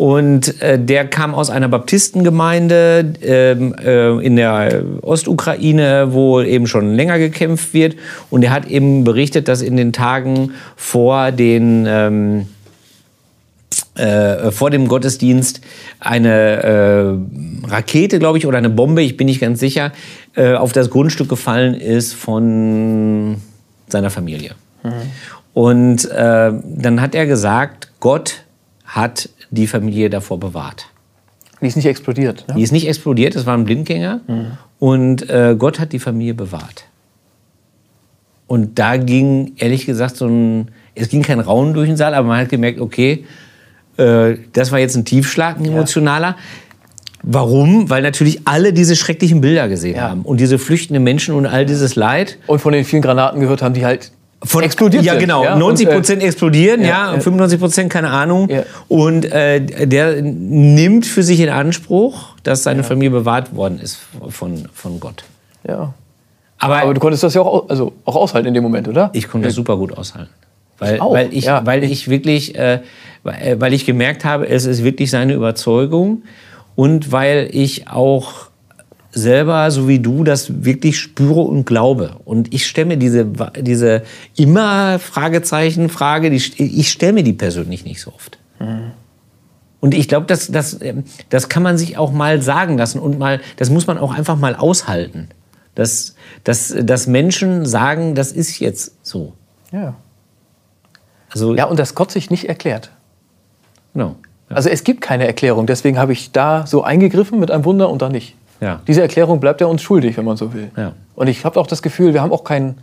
Und 0.03 0.61
äh, 0.61 0.81
der 0.81 1.07
kam 1.07 1.33
aus 1.33 1.49
einer 1.49 1.69
Baptistengemeinde 1.69 3.15
ähm, 3.23 3.73
äh, 3.73 4.19
in 4.19 4.35
der 4.35 4.83
Ostukraine, 5.01 6.09
wo 6.11 6.41
eben 6.41 6.67
schon 6.67 6.97
länger 6.97 7.21
gekämpft 7.21 7.73
wird. 7.73 7.95
Und 8.29 8.43
er 8.43 8.51
hat 8.51 8.67
eben 8.67 9.05
berichtet, 9.05 9.47
dass 9.47 9.63
in 9.63 9.77
den 9.77 9.93
Tagen 9.93 10.55
vor 10.75 11.31
den 11.31 11.87
ähm, 11.87 12.47
äh, 13.95 14.51
vor 14.51 14.71
dem 14.71 14.89
Gottesdienst 14.89 15.61
eine 16.01 16.65
äh, 16.65 17.69
Rakete, 17.71 18.19
glaube 18.19 18.39
ich, 18.39 18.47
oder 18.49 18.59
eine 18.59 18.71
Bombe, 18.71 19.03
ich 19.03 19.17
bin 19.17 19.27
nicht 19.27 19.41
ganz 19.41 19.61
sicher, 19.61 19.93
äh, 20.35 20.55
auf 20.55 20.73
das 20.73 20.91
Grundstück 20.91 21.29
gefallen 21.29 21.75
ist 21.75 22.13
von 22.13 23.37
seiner 23.87 24.11
Familie. 24.11 24.57
Und 25.55 26.11
äh, 26.11 26.53
dann 26.65 27.01
hat 27.01 27.15
er 27.15 27.27
gesagt, 27.27 27.93
Gott 28.01 28.43
hat 28.93 29.29
die 29.51 29.67
Familie 29.67 30.09
davor 30.11 30.39
bewahrt. 30.39 30.87
die 31.61 31.67
ist 31.67 31.77
nicht 31.77 31.87
explodiert. 31.87 32.45
Ne? 32.49 32.55
Die 32.57 32.63
ist 32.63 32.73
nicht 32.73 32.87
explodiert, 32.89 33.35
das 33.37 33.47
war 33.47 33.57
ein 33.57 33.65
Blindgänger. 33.65 34.21
Und 34.79 35.29
äh, 35.31 35.55
Gott 35.59 35.79
hat 35.81 35.93
die 35.93 35.99
Familie 35.99 36.35
bewahrt. 36.35 36.85
Und 38.47 38.79
da 38.79 38.97
ging, 38.97 39.53
ehrlich 39.57 39.87
gesagt, 39.87 40.17
so 40.17 40.27
ein, 40.27 40.69
es 40.95 41.09
ging 41.09 41.23
kein 41.23 41.41
Raunen 41.41 41.73
durch 41.75 41.89
den 41.89 41.97
Saal, 41.97 42.15
aber 42.15 42.29
man 42.29 42.41
hat 42.41 42.49
gemerkt, 42.49 42.81
okay, 42.81 43.25
äh, 43.97 44.37
das 44.53 44.73
war 44.73 44.79
jetzt 44.79 44.97
ein 44.97 45.05
Tiefschlag, 45.05 45.59
ein 45.59 45.65
emotionaler. 45.65 46.37
Warum? 47.23 47.89
Weil 47.89 48.03
natürlich 48.03 48.41
alle 48.47 48.73
diese 48.73 48.97
schrecklichen 48.97 49.41
Bilder 49.41 49.69
gesehen 49.69 49.97
Ja. 49.97 50.11
haben 50.11 50.23
und 50.23 50.41
diese 50.41 50.59
flüchtenden 50.59 51.05
Menschen 51.05 51.35
und 51.35 51.47
all 51.47 51.65
dieses 51.65 51.95
Leid. 51.95 52.37
Und 52.49 52.59
von 52.61 52.73
den 52.73 52.85
vielen 52.85 53.01
Granaten 53.03 53.41
gehört 53.41 53.63
haben, 53.63 53.75
die 53.75 53.87
halt 53.87 54.11
Von, 54.45 54.63
explodiert 54.65 55.05
ja, 55.05 55.13
sind. 55.13 55.21
genau. 55.21 55.45
ja? 55.45 55.57
90 55.57 55.87
Und, 55.87 55.93
äh, 55.93 55.97
Prozent 55.97 56.23
explodieren, 56.23 56.81
ja, 56.83 56.87
ja, 56.89 57.09
und 57.11 57.15
ja. 57.17 57.21
95 57.21 57.61
Prozent 57.61 57.91
keine 57.93 58.11
Ahnung. 58.11 58.49
Ja. 58.49 58.63
Und 58.89 59.25
äh, 59.31 59.87
der 59.87 60.21
nimmt 60.23 61.07
für 61.07 61.23
sich 61.23 61.39
in 61.41 61.49
Anspruch, 61.49 62.35
dass 62.43 62.63
seine 62.65 62.83
Familie 62.83 63.11
bewahrt 63.11 63.55
worden 63.55 63.79
ist 63.81 63.99
von, 64.31 64.69
von 64.75 64.99
Gott. 65.01 65.25
ja. 65.67 65.95
Aber, 66.59 66.77
Aber 66.83 66.95
du 66.95 67.01
konntest 67.01 67.25
das 67.25 67.35
ja 67.35 67.41
auch, 67.41 67.65
au- 67.65 67.67
also 67.69 67.93
auch 68.05 68.15
aushalten 68.15 68.47
in 68.47 68.55
dem 68.55 68.63
Moment, 68.63 68.87
oder? 68.87 69.11
ich 69.15 69.29
konnte 69.29 69.49
das 69.49 69.55
super 69.57 69.77
gut 69.77 69.99
aushalten. 69.99 70.31
Weil, 70.79 70.95
Ich 70.95 71.01
auch, 71.01 71.13
weil, 71.13 71.29
ich, 71.35 71.47
weil 71.47 71.83
ich 71.83 72.09
wirklich, 72.09 72.57
äh, 72.57 72.75
äh, 73.25 73.57
weil 73.59 73.73
ich 73.73 73.85
gemerkt 73.85 74.25
habe, 74.25 74.49
es 74.49 74.65
ist 74.65 74.85
wirklich 74.85 75.11
seine 75.11 75.33
Überzeugung 75.35 76.23
und 76.77 77.11
weil 77.11 77.49
ich 77.53 77.89
auch 77.89 78.47
selber, 79.13 79.71
so 79.71 79.89
wie 79.89 79.99
du, 79.99 80.25
das 80.25 80.65
wirklich 80.65 80.99
spüre 80.99 81.41
und 81.41 81.65
glaube. 81.65 82.17
Und 82.25 82.53
ich 82.53 82.67
stelle 82.67 82.87
mir 82.87 82.97
diese, 82.97 83.27
diese 83.61 84.03
immer 84.37 84.99
Fragezeichen, 84.99 85.89
Frage, 85.89 86.31
die, 86.31 86.37
ich 86.37 86.91
stelle 86.91 87.13
mir 87.13 87.23
die 87.23 87.35
persönlich 87.35 87.85
nicht 87.85 88.01
so 88.01 88.13
oft. 88.13 88.39
Und 89.81 89.95
ich 89.95 90.09
glaube, 90.09 90.27
das, 90.27 90.47
das, 90.47 90.81
ähm, 90.81 91.05
das 91.29 91.49
kann 91.49 91.63
man 91.63 91.77
sich 91.77 91.99
auch 91.99 92.13
mal 92.13 92.41
sagen 92.41 92.79
lassen 92.79 93.01
und 93.01 93.19
mal, 93.19 93.41
das 93.57 93.69
muss 93.69 93.87
man 93.87 93.99
auch 93.99 94.15
einfach 94.15 94.37
mal 94.37 94.55
aushalten. 94.55 95.29
Dass, 95.75 96.15
dass, 96.45 96.75
dass 96.79 97.07
Menschen 97.07 97.67
sagen, 97.67 98.15
das 98.15 98.31
ist 98.31 98.61
jetzt 98.61 98.93
so. 99.03 99.33
Ja. 99.73 99.95
Also, 101.31 101.55
Ja, 101.55 101.65
und 101.65 101.79
dass 101.79 101.95
Gott 101.95 102.13
sich 102.13 102.31
nicht 102.31 102.49
erklärt. 102.49 102.91
genau. 103.93 104.17
Also 104.49 104.69
es 104.69 104.85
gibt 104.85 105.01
keine 105.01 105.27
Erklärung, 105.27 105.67
deswegen 105.67 105.99
habe 105.99 106.13
ich 106.13 106.31
da 106.31 106.67
so 106.67 106.83
eingegriffen 106.85 107.41
mit 107.41 107.51
einem 107.51 107.65
Wunder 107.65 107.89
und 107.89 108.03
da 108.03 108.11
nicht. 108.11 108.37
Ja. 108.63 108.81
Diese 108.87 109.03
Erklärung 109.03 109.41
bleibt 109.41 109.61
er 109.61 109.69
uns 109.69 109.83
schuldig, 109.83 110.17
wenn 110.17 110.25
man 110.25 110.37
so 110.37 110.55
will. 110.55 110.71
Ja. 110.77 110.93
Und 111.17 111.27
ich 111.27 111.45
habe 111.45 111.59
auch 111.59 111.67
das 111.67 111.83
Gefühl, 111.83 112.15
wir 112.15 112.23
haben 112.23 112.33
auch 112.33 112.45
kein, 112.45 112.77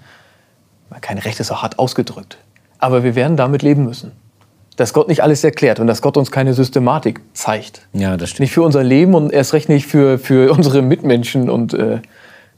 kein 0.99 1.17
Recht, 1.17 1.39
ist 1.39 1.47
so 1.47 1.61
hart 1.61 1.79
ausgedrückt. 1.79 2.37
Aber 2.79 3.03
wir 3.03 3.15
werden 3.15 3.37
damit 3.37 3.61
leben 3.61 3.85
müssen. 3.85 4.11
Dass 4.75 4.93
Gott 4.93 5.07
nicht 5.07 5.23
alles 5.23 5.43
erklärt 5.43 5.79
und 5.79 5.87
dass 5.87 6.01
Gott 6.01 6.17
uns 6.17 6.31
keine 6.31 6.53
Systematik 6.53 7.21
zeigt. 7.33 7.87
Ja, 7.93 8.17
das 8.17 8.29
stimmt. 8.29 8.41
Nicht 8.41 8.53
für 8.53 8.61
unser 8.61 8.83
Leben 8.83 9.15
und 9.15 9.31
erst 9.31 9.53
recht 9.53 9.69
nicht 9.69 9.87
für, 9.87 10.19
für 10.19 10.51
unsere 10.57 10.81
Mitmenschen 10.81 11.49
und 11.49 11.73
äh, 11.73 11.99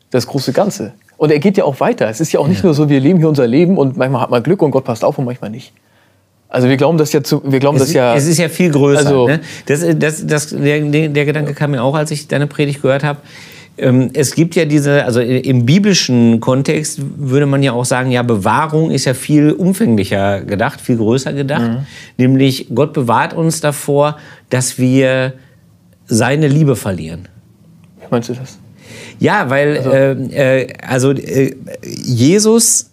das 0.10 0.26
große 0.26 0.52
Ganze. 0.52 0.94
Und 1.18 1.32
er 1.32 1.38
geht 1.38 1.58
ja 1.58 1.64
auch 1.64 1.80
weiter. 1.80 2.10
Es 2.10 2.20
ist 2.20 2.32
ja 2.32 2.40
auch 2.40 2.48
nicht 2.48 2.64
nur 2.64 2.74
so, 2.74 2.90
wir 2.90 3.00
leben 3.00 3.20
hier 3.20 3.30
unser 3.30 3.46
Leben 3.46 3.78
und 3.78 3.98
manchmal 3.98 4.22
hat 4.22 4.32
man 4.32 4.42
Glück 4.42 4.64
und 4.64 4.72
Gott 4.72 4.86
passt 4.86 5.04
auf 5.04 5.20
und 5.20 5.26
manchmal 5.26 5.52
nicht. 5.52 5.74
Also 6.52 6.68
wir 6.68 6.76
glauben 6.78 6.98
das 6.98 7.14
ja 7.14 7.24
zu, 7.24 7.42
wir 7.46 7.60
glauben 7.60 7.78
Es, 7.78 7.84
das 7.86 7.94
ja. 7.94 8.14
es 8.14 8.28
ist 8.28 8.38
ja 8.38 8.50
viel 8.50 8.72
größer. 8.72 9.08
Also- 9.08 9.28
ne? 9.28 9.40
das, 9.66 9.84
das, 9.98 10.28
das, 10.28 10.50
der, 10.50 10.82
der 11.08 11.26
Gedanke 11.26 11.54
kam 11.54 11.72
mir 11.72 11.82
auch, 11.82 11.96
als 11.96 12.12
ich 12.12 12.28
deine 12.28 12.46
Predigt 12.46 12.82
gehört 12.82 13.04
habe. 13.04 13.20
Ähm, 13.78 14.10
Es 14.14 14.36
gibt 14.36 14.56
ja 14.56 14.66
diese, 14.66 15.06
also 15.06 15.22
im 15.22 15.66
biblischen 15.66 16.42
Kontext 16.42 17.00
würde 17.16 17.46
man 17.46 17.64
ja 17.64 17.72
auch 17.72 17.86
sagen, 17.86 18.12
ja, 18.12 18.22
Bewahrung 18.22 18.92
ist 18.92 19.06
ja 19.06 19.14
viel 19.14 19.54
umfänglicher 19.54 20.42
gedacht, 20.42 20.82
viel 20.82 20.98
größer 20.98 21.32
gedacht. 21.32 21.70
Mhm. 21.70 21.78
Nämlich 22.18 22.68
Gott 22.76 22.92
bewahrt 22.92 23.34
uns 23.34 23.62
davor, 23.62 24.18
dass 24.50 24.78
wir 24.78 25.34
seine 26.06 26.50
Liebe 26.50 26.76
verlieren. 26.76 27.30
Wie 28.02 28.08
meinst 28.12 28.28
du 28.28 28.34
das? 28.34 28.60
Ja, 29.20 29.50
weil 29.50 29.78
äh, 30.34 30.64
äh, 30.64 30.68
also 30.86 31.12
äh, 31.12 31.56
Jesus, 31.86 32.91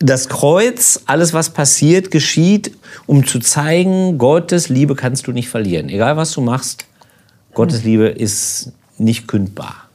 das 0.00 0.28
Kreuz, 0.28 1.02
alles 1.06 1.34
was 1.34 1.50
passiert, 1.50 2.10
geschieht, 2.10 2.72
um 3.06 3.26
zu 3.26 3.38
zeigen, 3.38 4.18
Gottes 4.18 4.68
Liebe 4.68 4.96
kannst 4.96 5.26
du 5.26 5.32
nicht 5.32 5.48
verlieren. 5.48 5.88
Egal 5.90 6.16
was 6.16 6.32
du 6.32 6.40
machst, 6.40 6.86
Gottes 7.52 7.84
Liebe 7.84 8.08
ist 8.08 8.72
nicht 8.98 9.28
kündbar. 9.28 9.88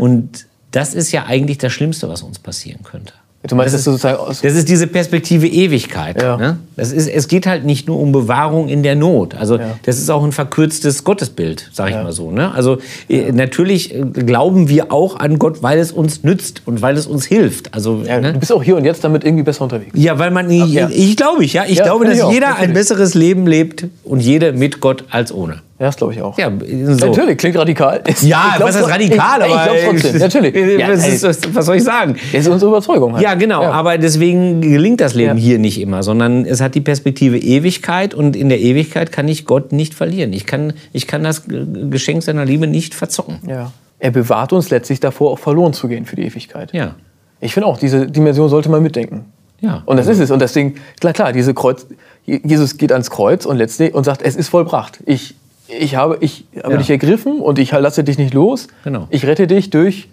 Und 0.00 0.46
das 0.70 0.94
ist 0.94 1.12
ja 1.12 1.26
eigentlich 1.26 1.58
das 1.58 1.72
Schlimmste, 1.72 2.08
was 2.08 2.22
uns 2.22 2.38
passieren 2.38 2.82
könnte. 2.84 3.12
Du 3.46 3.54
meinst, 3.54 3.72
das, 3.72 3.84
das 3.84 3.94
ist, 3.94 4.02
sozusagen 4.02 4.18
aus 4.18 4.40
das 4.40 4.54
ist 4.54 4.68
diese 4.68 4.88
Perspektive 4.88 5.46
Ewigkeit. 5.46 6.20
Ja. 6.20 6.36
Ne? 6.36 6.58
Das 6.76 6.90
ist, 6.90 7.06
es 7.08 7.28
geht 7.28 7.46
halt 7.46 7.64
nicht 7.64 7.86
nur 7.86 8.00
um 8.00 8.10
Bewahrung 8.10 8.68
in 8.68 8.82
der 8.82 8.96
Not. 8.96 9.36
Also 9.36 9.58
Ja. 9.58 9.78
das 9.84 9.98
ist 9.98 10.10
auch 10.10 10.24
ein 10.24 10.32
verkürztes 10.32 11.04
Gottesbild, 11.04 11.70
sage 11.72 11.90
ich 11.90 11.96
Ja. 11.96 12.02
mal 12.02 12.12
so. 12.12 12.32
Ne? 12.32 12.52
Also 12.52 12.78
äh, 13.08 13.30
natürlich 13.30 13.94
äh, 13.94 14.00
glauben 14.00 14.68
wir 14.68 14.90
auch 14.92 15.20
an 15.20 15.38
Gott, 15.38 15.62
weil 15.62 15.78
es 15.78 15.92
uns 15.92 16.24
nützt 16.24 16.62
und 16.66 16.82
weil 16.82 16.96
es 16.96 17.06
uns 17.06 17.26
hilft. 17.26 17.74
Also 17.74 17.98
ne? 17.98 18.32
Du 18.32 18.40
bist 18.40 18.52
auch 18.52 18.62
hier 18.64 18.76
und 18.76 18.84
jetzt 18.84 19.04
damit 19.04 19.22
irgendwie 19.22 19.44
besser 19.44 19.62
unterwegs. 19.62 19.92
Ja, 19.94 20.18
weil 20.18 20.32
man, 20.32 20.50
ich, 20.50 20.72
ja. 20.72 20.88
ich 20.90 21.16
glaube 21.16 21.44
ich, 21.44 21.52
ja, 21.52 21.64
ich 21.64 21.80
glaube, 21.80 22.06
dass 22.06 22.16
ich 22.16 22.22
auch, 22.24 22.32
jeder 22.32 22.56
ein 22.56 22.72
besseres 22.72 23.14
Leben 23.14 23.46
lebt 23.46 23.86
und 24.02 24.18
jede 24.18 24.52
mit 24.52 24.80
Gott 24.80 25.04
als 25.10 25.32
ohne. 25.32 25.62
Ja, 25.78 25.86
das 25.86 25.96
glaube 25.96 26.12
ich 26.12 26.20
auch. 26.20 26.36
Ja, 26.38 26.50
so. 26.50 27.06
Natürlich, 27.06 27.38
klingt 27.38 27.56
radikal. 27.56 28.02
Ja, 28.22 28.48
ich 28.50 28.56
glaub's 28.56 28.74
was 28.74 28.82
ist 28.82 28.90
radikal? 28.90 29.40
Ich, 29.40 29.46
ich 29.46 29.52
glaube 29.52 29.78
trotzdem, 30.00 30.18
natürlich. 30.18 30.80
Ja, 30.80 30.88
was, 30.88 31.06
ist, 31.06 31.54
was, 31.54 31.66
soll 31.66 31.76
ich 31.76 31.84
sagen? 31.84 32.16
das 32.32 32.40
ist 32.40 32.48
unsere 32.48 32.70
Überzeugung. 32.70 33.14
Halt. 33.14 33.22
Ja, 33.22 33.34
genau. 33.34 33.62
Ja. 33.62 33.70
Aber 33.70 33.96
deswegen 33.96 34.60
gelingt 34.60 35.00
das 35.00 35.14
Leben 35.14 35.38
Ja. 35.38 35.42
hier 35.42 35.58
nicht 35.60 35.80
immer, 35.80 36.02
sondern 36.02 36.44
es 36.46 36.60
hat 36.60 36.74
die 36.74 36.80
Perspektive 36.80 37.38
Ewigkeit 37.38 38.12
und 38.12 38.34
in 38.34 38.48
der 38.48 38.58
Ewigkeit 38.58 39.12
kann 39.12 39.28
ich 39.28 39.46
Gott 39.46 39.70
nicht 39.70 39.94
verlieren. 39.94 40.32
Ich 40.32 40.46
kann, 40.46 40.72
ich 40.92 41.06
kann 41.06 41.22
das 41.22 41.44
Geschenk 41.46 42.24
seiner 42.24 42.44
Liebe 42.44 42.66
nicht 42.66 42.94
verzocken. 42.94 43.38
Ja. 43.46 43.70
Er 44.00 44.10
bewahrt 44.10 44.52
uns 44.52 44.70
letztlich 44.70 44.98
davor, 44.98 45.30
auch 45.32 45.38
verloren 45.38 45.74
zu 45.74 45.86
gehen 45.86 46.06
für 46.06 46.16
die 46.16 46.22
Ewigkeit. 46.22 46.72
Ja. 46.72 46.96
Ich 47.40 47.54
finde 47.54 47.68
auch, 47.68 47.78
diese 47.78 48.06
Dimension 48.06 48.48
sollte 48.48 48.68
man 48.68 48.82
mitdenken. 48.82 49.26
Ja. 49.60 49.82
Und 49.86 49.96
das 49.96 50.06
ist 50.06 50.18
es. 50.18 50.30
Und 50.30 50.40
deswegen, 50.40 50.74
klar, 51.00 51.12
klar, 51.12 51.32
diese 51.32 51.54
Kreuz, 51.54 51.86
Jesus 52.24 52.76
geht 52.76 52.92
ans 52.92 53.10
Kreuz 53.10 53.44
und 53.44 53.56
letztlich 53.56 53.94
und 53.94 54.04
sagt, 54.04 54.22
es 54.22 54.36
ist 54.36 54.48
vollbracht. 54.48 55.00
Ich, 55.06 55.34
ich 55.68 55.96
habe, 55.96 56.18
ich 56.20 56.46
habe 56.62 56.72
Ja. 56.74 56.78
dich 56.78 56.90
ergriffen 56.90 57.40
und 57.40 57.58
ich 57.58 57.72
lasse 57.72 58.04
dich 58.04 58.18
nicht 58.18 58.34
los. 58.34 58.68
Genau. 58.84 59.06
Ich 59.10 59.26
rette 59.26 59.46
dich 59.46 59.70
durch, 59.70 60.08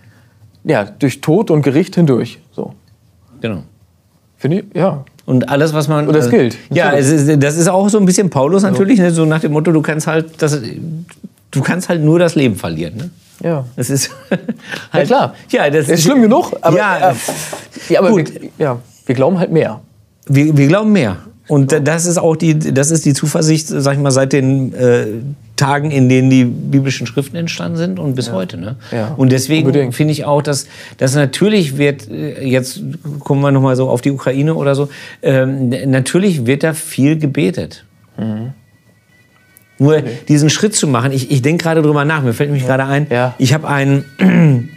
ja, 0.64 0.84
durch 0.86 1.22
Tod 1.22 1.52
und 1.52 1.62
Gericht 1.62 1.96
hindurch. 1.96 2.40
So. 2.52 2.74
Genau. 3.42 3.64
Finde 4.38 4.60
ich, 4.60 4.66
ja. 4.76 5.04
Und 5.26 5.50
alles, 5.50 5.74
was 5.74 5.88
man. 5.88 6.08
Und 6.08 6.14
das 6.16 6.26
also, 6.26 6.38
gilt, 6.38 6.58
Ja, 6.70 6.86
natürlich. 6.92 7.08
ist, 7.30 7.44
das 7.44 7.58
ist 7.58 7.68
auch 7.68 7.90
so 7.90 7.98
ein 7.98 8.06
bisschen 8.06 8.30
Paulus 8.30 8.62
natürlich, 8.64 9.00
ne? 9.00 9.12
so 9.12 9.26
nach 9.26 9.40
dem 9.40 9.54
Motto, 9.54 9.72
du 9.72 9.82
kannst 9.82 10.06
halt 10.08 10.40
das, 10.42 10.60
du 11.52 11.62
kannst 11.62 11.90
halt 11.90 12.04
nur 12.04 12.20
das 12.20 12.36
Leben 12.36 12.56
verlieren. 12.56 12.96
Ne? 12.98 13.10
Ja. 13.44 13.66
Das 13.76 13.90
ist 13.90 14.12
Ja, 14.94 15.04
klar. 15.04 15.36
Ja, 15.50 15.70
das 15.70 15.90
Ist 15.90 16.04
schlimm 16.04 16.22
genug, 16.22 16.54
aber, 16.62 16.78
ja, 16.78 17.12
äh, 17.12 17.14
ja, 17.90 18.00
aber 18.02 18.10
gut. 18.12 18.32
Wir, 18.40 18.50
ja, 18.60 18.80
wir 19.06 19.16
glauben 19.16 19.40
halt 19.40 19.52
mehr. 19.52 19.82
Wir, 20.28 20.56
wir 20.56 20.68
glauben 20.68 20.92
mehr. 20.92 21.18
Und 21.48 21.72
da- 21.72 21.80
das 21.80 22.06
ist 22.06 22.18
auch 22.18 22.36
die, 22.36 22.58
das 22.58 22.92
ist 22.92 23.06
die 23.06 23.14
Zuversicht, 23.14 23.68
sag 23.68 23.94
ich 23.94 24.00
mal, 24.00 24.12
seit 24.12 24.32
den 24.34 24.74
äh, 24.74 25.08
Tagen, 25.56 25.92
in 25.92 26.10
denen 26.10 26.30
die 26.30 26.44
biblischen 26.44 27.08
Schriften 27.08 27.36
entstanden 27.38 27.78
sind 27.78 28.00
und 28.00 28.16
bis 28.16 28.32
heute. 28.32 28.58
Ne? 28.58 28.76
Ja, 28.92 29.14
Und 29.16 29.32
deswegen 29.32 29.92
finde 29.94 30.12
ich 30.12 30.26
auch, 30.26 30.42
dass, 30.42 30.68
dass 30.98 31.16
natürlich 31.16 31.78
wird, 31.78 32.10
äh, 32.10 32.46
jetzt 32.46 32.82
kommen 33.20 33.42
wir 33.42 33.52
nochmal 33.52 33.76
so 33.76 33.90
auf 33.90 34.02
die 34.02 34.12
Ukraine 34.12 34.56
oder 34.56 34.76
so, 34.76 34.90
ähm, 35.22 35.70
natürlich 35.70 36.46
wird 36.46 36.64
da 36.64 36.74
viel 36.74 37.18
gebetet. 37.18 37.86
Mhm. 38.18 38.54
Nur 39.78 40.02
diesen 40.28 40.50
Schritt 40.50 40.76
zu 40.76 40.88
machen, 40.88 41.12
ich, 41.12 41.32
ich 41.32 41.42
denke 41.42 41.64
gerade 41.64 41.82
drüber 41.82 42.06
nach, 42.06 42.22
mir 42.24 42.34
fällt 42.34 42.52
mich 42.52 42.66
gerade 42.66 42.86
ein, 42.86 43.08
Ja. 43.10 43.36
ich 43.38 43.54
habe 43.54 43.68
einen, 43.68 44.06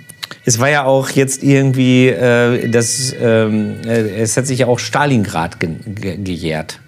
es 0.45 0.59
war 0.59 0.71
ja 0.71 0.85
auch 0.85 1.11
jetzt 1.11 1.43
irgendwie, 1.45 2.09
äh, 2.09 2.69
das, 2.69 3.15
ähm, 3.21 3.77
äh, 3.87 4.21
es 4.21 4.37
hat 4.37 4.47
sich 4.47 4.61
ja 4.61 4.67
auch 4.67 4.79
Stalingrad 4.79 5.61
ge 5.61 5.71
ge 5.87 6.17
gejährt. 6.17 6.81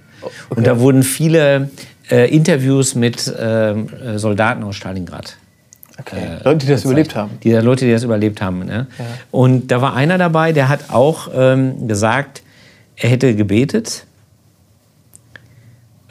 Und 0.50 0.66
da 0.66 0.80
wurden 0.80 1.02
viele 1.02 1.70
äh, 2.10 2.34
Interviews 2.34 2.94
mit 2.94 3.32
ähm, 3.38 3.88
äh, 3.88 4.18
Soldaten 4.18 4.62
aus 4.62 4.76
Stalingrad. 4.76 5.36
Okay. 5.98 6.38
Leute, 6.44 6.66
die 6.66 6.72
das 6.72 6.84
überlebt 6.84 7.14
haben. 7.14 7.38
Die 7.42 7.52
Leute, 7.52 7.84
die 7.84 7.92
das 7.92 8.04
überlebt 8.04 8.40
haben. 8.40 8.64
Ne? 8.64 8.86
Und 9.30 9.68
da 9.68 9.82
war 9.82 9.94
einer 9.94 10.16
dabei, 10.16 10.52
der 10.52 10.68
hat 10.68 10.90
auch 10.90 11.28
ähm, 11.34 11.88
gesagt, 11.88 12.42
er 12.96 13.10
hätte 13.10 13.34
gebetet. 13.34 14.06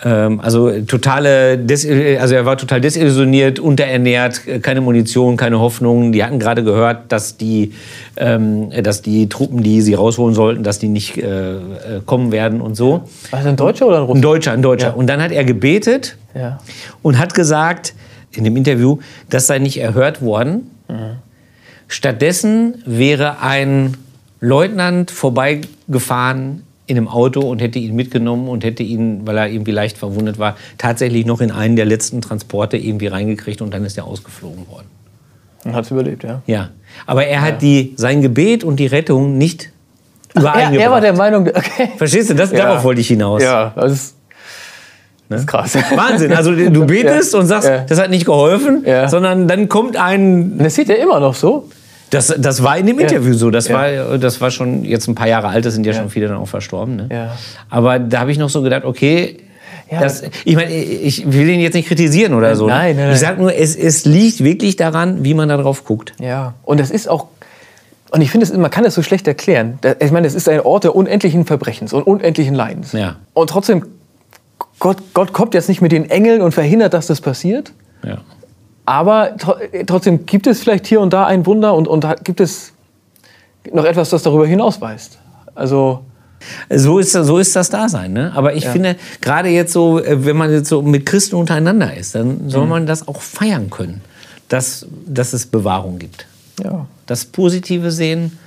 Ähm, 0.03 0.39
also 0.39 0.71
totale, 0.81 1.57
Des 1.57 1.85
also 1.85 2.33
er 2.35 2.45
war 2.45 2.57
total 2.57 2.79
desillusioniert, 2.79 3.59
unterernährt, 3.59 4.47
äh, 4.47 4.59
keine 4.59 4.79
Munition, 4.81 5.35
keine 5.35 5.59
Hoffnung. 5.59 6.11
Die 6.13 6.23
hatten 6.23 6.39
gerade 6.39 6.63
gehört, 6.63 7.11
dass 7.11 7.35
die, 7.35 7.73
ähm, 8.15 8.69
dass 8.83 9.01
die 9.01 9.27
Truppen, 9.27 9.61
die 9.61 9.81
sie 9.81 9.95
rausholen 9.95 10.33
sollten, 10.35 10.63
dass 10.63 10.79
die 10.79 10.87
nicht 10.87 11.17
äh, 11.17 11.55
äh, 11.55 11.59
kommen 12.05 12.31
werden 12.31 12.61
und 12.61 12.75
so. 12.75 13.01
War 13.31 13.39
das 13.39 13.45
ein 13.45 13.57
Deutscher 13.57 13.87
oder 13.87 13.97
ein 13.97 14.03
Ein 14.03 14.07
Russe? 14.07 14.21
Deutscher, 14.21 14.51
ein 14.53 14.61
Deutscher. 14.61 14.87
Ja. 14.87 14.93
Und 14.93 15.07
dann 15.07 15.21
hat 15.21 15.31
er 15.31 15.43
gebetet 15.43 16.15
Ja. 16.33 16.59
und 17.01 17.17
hat 17.19 17.33
gesagt 17.33 17.93
in 18.31 18.43
dem 18.45 18.55
Interview, 18.55 18.99
das 19.29 19.47
sei 19.47 19.59
nicht 19.59 19.79
erhört 19.81 20.21
worden. 20.21 20.69
Stattdessen 21.87 22.81
wäre 22.85 23.41
ein 23.41 23.97
Leutnant 24.39 25.11
vorbeigefahren 25.11 26.63
in 26.89 26.97
einem 26.97 27.07
Auto 27.07 27.41
und 27.41 27.61
hätte 27.61 27.79
ihn 27.79 27.95
mitgenommen 27.95 28.47
und 28.49 28.63
hätte 28.63 28.83
ihn, 28.83 29.21
weil 29.25 29.37
er 29.37 29.47
irgendwie 29.47 29.71
leicht 29.71 29.97
verwundet 29.97 30.39
war, 30.39 30.55
tatsächlich 30.77 31.25
noch 31.25 31.39
in 31.41 31.51
einen 31.51 31.75
der 31.75 31.85
letzten 31.85 32.21
Transporte 32.21 32.77
irgendwie 32.77 33.07
reingekriegt 33.07 33.61
und 33.61 33.73
dann 33.73 33.85
ist 33.85 33.97
er 33.97 34.05
ausgeflogen 34.05 34.67
worden. 34.67 34.87
Und 35.65 35.73
hat 35.75 35.85
es 35.85 35.91
überlebt, 35.91 36.23
ja. 36.23 36.41
Ja, 36.47 36.69
aber 37.05 37.25
er 37.25 37.41
hat 37.41 37.61
die, 37.61 37.93
sein 37.97 38.21
Gebet 38.21 38.63
und 38.63 38.77
die 38.77 38.87
Rettung 38.87 39.37
nicht 39.37 39.69
Er, 40.33 40.41
übereingebracht. 40.41 40.85
er 40.85 40.91
war 40.91 41.01
der 41.01 41.13
Meinung, 41.13 41.47
okay. 41.47 41.89
Verstehst 41.97 42.29
du? 42.29 42.33
Das, 42.35 42.51
Ja. 42.51 42.65
Darauf 42.65 42.83
wollte 42.83 43.01
ich 43.01 43.07
hinaus. 43.07 43.43
Ja, 43.43 43.71
das 43.75 43.91
ist, 43.91 44.15
das 45.29 45.41
ist 45.41 45.47
krass. 45.47 45.75
Wahnsinn. 45.95 46.33
Also 46.33 46.55
du 46.55 46.85
betest 46.87 47.33
Ja. 47.33 47.39
und 47.39 47.45
sagst, 47.45 47.67
Ja. 47.69 47.79
das 47.87 47.99
hat 47.99 48.09
nicht 48.09 48.25
geholfen, 48.25 48.83
Ja. 48.85 49.07
sondern 49.09 49.47
dann 49.47 49.69
kommt 49.69 49.95
ein. 49.97 50.57
Das 50.57 50.73
sieht 50.75 50.89
er 50.89 50.97
immer 50.97 51.19
noch 51.19 51.35
so. 51.35 51.69
Das, 52.09 52.33
das 52.37 52.63
war 52.63 52.77
in 52.77 52.87
dem 52.87 52.99
Interview 52.99 53.33
so. 53.33 53.51
Das, 53.51 53.67
Ja. 53.67 53.75
war, 54.09 54.17
das 54.17 54.41
war 54.41 54.49
schon 54.51 54.83
jetzt 54.83 55.07
ein 55.07 55.15
paar 55.15 55.27
Jahre 55.27 55.47
alt, 55.49 55.65
das 55.65 55.73
sind 55.75 55.85
ja, 55.85 55.93
schon 55.93 56.09
viele 56.09 56.27
dann 56.27 56.37
auch 56.37 56.47
verstorben. 56.47 56.95
Ne? 56.95 57.09
Ja. 57.11 57.37
Aber 57.69 57.99
da 57.99 58.19
habe 58.21 58.31
ich 58.31 58.37
noch 58.37 58.49
so 58.49 58.61
gedacht, 58.61 58.83
okay. 58.85 59.37
Ja. 59.91 60.01
Das, 60.01 60.23
ich 60.45 60.55
meine, 60.55 60.71
ich 60.71 61.31
will 61.31 61.49
ihn 61.49 61.59
jetzt 61.61 61.73
nicht 61.73 61.87
kritisieren 61.87 62.33
oder 62.35 62.55
so. 62.55 62.67
ne? 62.67 62.73
Nein, 62.73 62.95
nein, 62.95 63.05
nein. 63.05 63.13
Ich 63.15 63.19
sage 63.19 63.41
nur, 63.41 63.55
es, 63.55 63.75
es 63.75 64.05
liegt 64.05 64.43
wirklich 64.43 64.75
daran, 64.75 65.23
wie 65.23 65.33
man 65.33 65.49
da 65.49 65.57
drauf 65.57 65.83
guckt. 65.83 66.13
Ja. 66.19 66.53
Und 66.63 66.79
das 66.79 66.91
ist 66.91 67.07
auch. 67.09 67.27
Und 68.11 68.21
ich 68.21 68.29
finde, 68.31 68.55
man 68.57 68.69
kann 68.71 68.85
es 68.85 68.93
so 68.95 69.01
schlecht 69.03 69.27
erklären. 69.27 69.77
Da- 69.81 69.95
Ich 69.99 70.11
meine, 70.11 70.27
es 70.27 70.35
ist 70.35 70.47
ein 70.49 70.61
Ort 70.61 70.83
der 70.83 70.95
unendlichen 70.95 71.45
Verbrechens 71.45 71.93
und 71.93 72.03
unendlichen 72.03 72.53
Leidens. 72.55 72.91
Ja. 72.91 73.15
Und 73.33 73.49
trotzdem, 73.49 73.83
Gott, 74.79 74.97
Gott 75.13 75.33
kommt 75.33 75.53
jetzt 75.55 75.69
nicht 75.69 75.81
mit 75.81 75.91
den 75.91 76.09
Engeln 76.09 76.41
und 76.41 76.51
verhindert, 76.53 76.93
dass 76.93 77.07
das 77.07 77.19
passiert. 77.21 77.71
Ja. 78.03 78.19
Aber 78.89 79.37
tro 79.37 79.53
trotzdem 79.85 80.25
gibt 80.25 80.47
es 80.47 80.61
vielleicht 80.61 80.87
hier 80.87 80.99
und 80.99 81.13
da 81.13 81.25
ein 81.27 81.45
Wunder 81.45 81.75
und, 81.75 81.87
und 81.87 82.07
gibt 82.23 82.39
es 82.39 82.73
noch 83.71 83.85
etwas, 83.85 84.09
das 84.09 84.23
darüber 84.23 84.47
hinausweist. 84.47 85.19
Also, 85.53 86.03
So 86.75 86.97
ist, 86.97 87.11
so 87.11 87.37
ist 87.37 87.55
das 87.55 87.69
Dasein. 87.69 88.13
Ne? 88.13 88.31
Aber 88.33 88.55
ich 88.55 88.65
finde, 88.67 88.95
gerade 89.21 89.49
jetzt 89.49 89.73
so, 89.73 89.99
äh, 89.99 90.25
wenn 90.25 90.37
man 90.37 90.49
jetzt 90.51 90.69
so 90.69 90.81
mit 90.81 91.05
Christen 91.05 91.35
untereinander 91.35 91.93
ist, 91.95 92.15
dann 92.15 92.49
soll 92.49 92.63
Mhm. 92.63 92.69
man 92.69 92.87
das 92.87 93.07
auch 93.07 93.21
feiern 93.21 93.69
können, 93.69 94.01
dass, 94.47 94.87
dass 95.05 95.33
es 95.33 95.45
Bewahrung 95.45 95.99
gibt. 95.99 96.25
ja. 96.63 96.87
Das 97.05 97.25
Positive 97.25 97.91
sehen, 97.91 98.37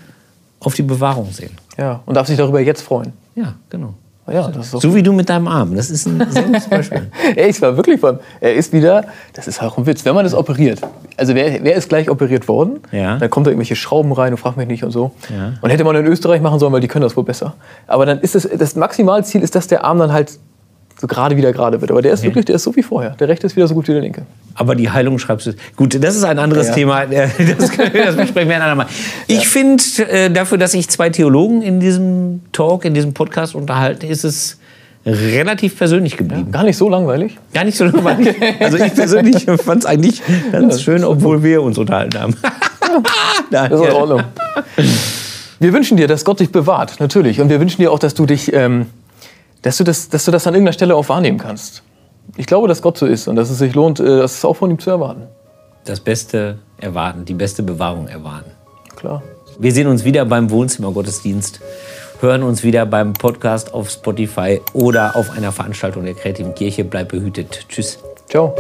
auf 0.61 0.75
die 0.75 0.83
Bewahrung 0.83 1.31
sehen. 1.33 1.51
ja. 1.79 2.01
Und 2.07 2.15
darf 2.15 2.27
sich 2.27 2.37
darüber 2.37 2.61
jetzt 2.61 2.83
freuen. 2.83 3.13
Ja, 3.37 3.55
genau. 3.71 3.95
Ja, 4.31 4.49
ist 4.49 4.73
doch 4.73 4.81
So 4.81 4.95
wie 4.95 5.03
du 5.03 5.13
mit 5.13 5.29
deinem 5.29 5.49
Arm. 5.49 5.75
Das 5.75 5.91
ist 5.91 6.07
ein 6.07 6.25
sehr 6.31 6.45
gutes 6.45 6.69
Beispiel. 6.69 7.11
Er 7.37 7.49
ist 7.49 7.61
war 7.61 7.77
wirklich 7.77 7.99
von. 7.99 8.21
Er 8.41 8.55
ist 8.55 8.73
wieder. 8.73 9.05
Das 9.33 9.49
ist 9.49 9.61
auch 9.61 9.77
ein 9.79 9.87
Witz. 9.87 10.05
Wenn 10.05 10.15
man 10.15 10.25
das 10.25 10.35
operiert, 10.35 10.81
also 11.17 11.35
wer, 11.35 11.65
wer 11.65 11.75
ist 11.75 11.89
gleich 11.89 12.09
operiert 12.09 12.47
worden? 12.47 12.81
Ja. 12.93 13.19
Dann 13.19 13.31
kommt 13.31 13.47
da 13.47 13.51
irgendwelche 13.51 13.75
Schrauben 13.75 14.13
rein 14.13 14.33
und 14.33 14.39
fragt 14.39 14.57
mich 14.57 14.69
nicht 14.69 14.85
und 14.85 14.93
so. 14.93 15.11
Ja. 15.29 15.55
Und 15.61 15.71
hätte 15.71 15.83
man 15.83 15.97
in 15.97 16.07
Österreich 16.07 16.41
machen 16.41 16.61
sollen, 16.61 16.73
weil 16.73 16.81
die 16.81 16.89
können 16.89 17.03
das 17.03 17.17
wohl 17.17 17.25
besser. 17.25 17.55
Aber 17.89 18.07
dann 18.07 18.21
ist 18.21 18.37
das, 18.37 18.49
das 18.57 18.77
Maximalziel 18.77 19.43
ist, 19.43 19.57
dass 19.57 19.67
der 19.67 19.85
Arm 19.85 19.99
dann 19.99 20.13
halt 20.13 20.39
so 21.03 21.09
gerade 21.09 21.37
wieder 21.37 21.53
gerade 21.53 21.81
wird. 21.81 21.91
Aber 21.91 22.01
der 22.01 22.13
ist 22.13 22.23
wirklich, 22.23 22.45
der 22.45 22.55
ist 22.55 22.63
so 22.63 22.75
wie 22.77 22.83
vorher. 22.83 23.11
Der 23.11 23.27
rechte 23.29 23.45
ist 23.45 23.57
wieder 23.57 23.67
so 23.67 23.75
gut 23.75 23.89
wie 23.89 23.93
der 23.93 24.01
linke. 24.03 24.23
Aber 24.55 24.77
die 24.77 24.89
Heilung 24.89 25.19
schreibst 25.19 25.49
du. 25.49 25.55
Gut, 25.75 26.03
das 26.03 26.15
ist 26.15 26.23
ein 26.23 26.39
anderes 26.39 26.69
Ja. 26.69 26.75
Thema. 26.75 27.03
Das, 27.59 27.71
können 27.73 27.93
wir- 27.93 28.05
das 28.07 28.15
besprechen 28.17 28.49
wir 28.49 28.57
ein 28.57 28.63
andermal. 28.63 28.87
Ich 29.27 29.49
finde, 29.49 29.83
äh, 30.09 30.31
dafür, 30.31 30.59
dass 30.59 30.71
sich 30.73 30.89
zwei 30.89 31.11
Theologen 31.11 31.61
in 31.61 31.81
diesem 31.81 32.41
Talk, 32.53 32.85
in 32.85 32.95
diesem 32.95 33.15
Podcast 33.15 33.57
unterhalten, 33.57 34.07
ist 34.07 34.23
es 34.25 34.59
relativ 35.05 35.77
persönlich 35.77 36.17
geblieben. 36.17 36.53
Gar 36.53 36.63
nicht 36.63 36.77
so 36.77 36.89
langweilig. 36.89 37.37
Gar 37.53 37.65
nicht 37.65 37.77
so 37.77 37.85
langweilig. 37.85 38.37
Also 38.61 38.77
ich 38.79 38.95
persönlich 38.95 39.45
fand 39.65 39.81
es 39.83 39.87
eigentlich 39.87 40.23
ganz 40.53 40.81
schön, 40.83 41.03
obwohl 41.03 41.43
wir 41.43 41.63
uns 41.63 41.79
unterhalten 41.79 42.21
haben. 42.21 42.37
Nein, 43.51 43.71
Das 43.71 43.81
ist 43.81 43.87
in 43.87 43.93
ja. 43.93 43.99
Ordnung. 43.99 44.23
Wir 45.59 45.73
wünschen 45.73 45.97
dir, 45.97 46.07
dass 46.09 46.25
Gott 46.25 46.41
dich 46.41 46.51
bewahrt, 46.51 47.01
natürlich. 47.01 47.41
Und 47.41 47.49
wir 47.49 47.61
wünschen 47.61 47.81
dir 47.83 47.91
auch, 47.93 47.99
dass 47.99 48.15
du 48.15 48.27
dich, 48.27 48.53
ähm, 48.53 48.87
dass 49.63 49.77
du 49.79 49.85
das, 49.85 50.09
dass 50.09 50.25
du 50.25 50.31
das 50.31 50.47
an 50.47 50.55
irgendeiner 50.55 50.75
Stelle 50.75 50.97
auch 50.97 51.09
wahrnehmen 51.09 51.39
kannst. 51.39 51.83
Ich 52.37 52.47
glaube, 52.47 52.69
dass 52.69 52.83
Gott 52.83 52.99
so 52.99 53.07
ist 53.07 53.29
und 53.29 53.37
dass 53.37 53.51
es 53.51 53.59
sich 53.59 53.75
lohnt, 53.75 54.01
äh, 54.01 54.19
das 54.19 54.45
auch 54.45 54.55
von 54.55 54.71
ihm 54.71 54.79
zu 54.79 54.91
erwarten. 54.91 55.29
Das 55.85 56.01
Beste 56.01 56.59
erwarten, 56.79 57.25
die 57.25 57.35
beste 57.35 57.63
Bewahrung 57.63 58.09
erwarten. 58.09 58.51
Klar. 58.95 59.23
Wir 59.59 59.73
sehen 59.73 59.87
uns 59.87 60.05
wieder 60.05 60.25
beim 60.25 60.51
Wohnzimmergottesdienst, 60.51 61.61
hören 62.21 62.43
uns 62.43 62.63
wieder 62.63 62.87
beim 62.87 63.13
Podcast 63.13 63.75
auf 63.75 63.91
Spotify 63.91 64.61
oder 64.73 65.17
auf 65.17 65.31
einer 65.31 65.53
Veranstaltung 65.53 66.05
der 66.05 66.15
Kreativen 66.15 66.55
Kirche. 66.55 66.85
Bleib 66.85 67.09
behütet. 67.09 67.67
Tschüss. 67.69 67.99
Ciao. 68.29 68.55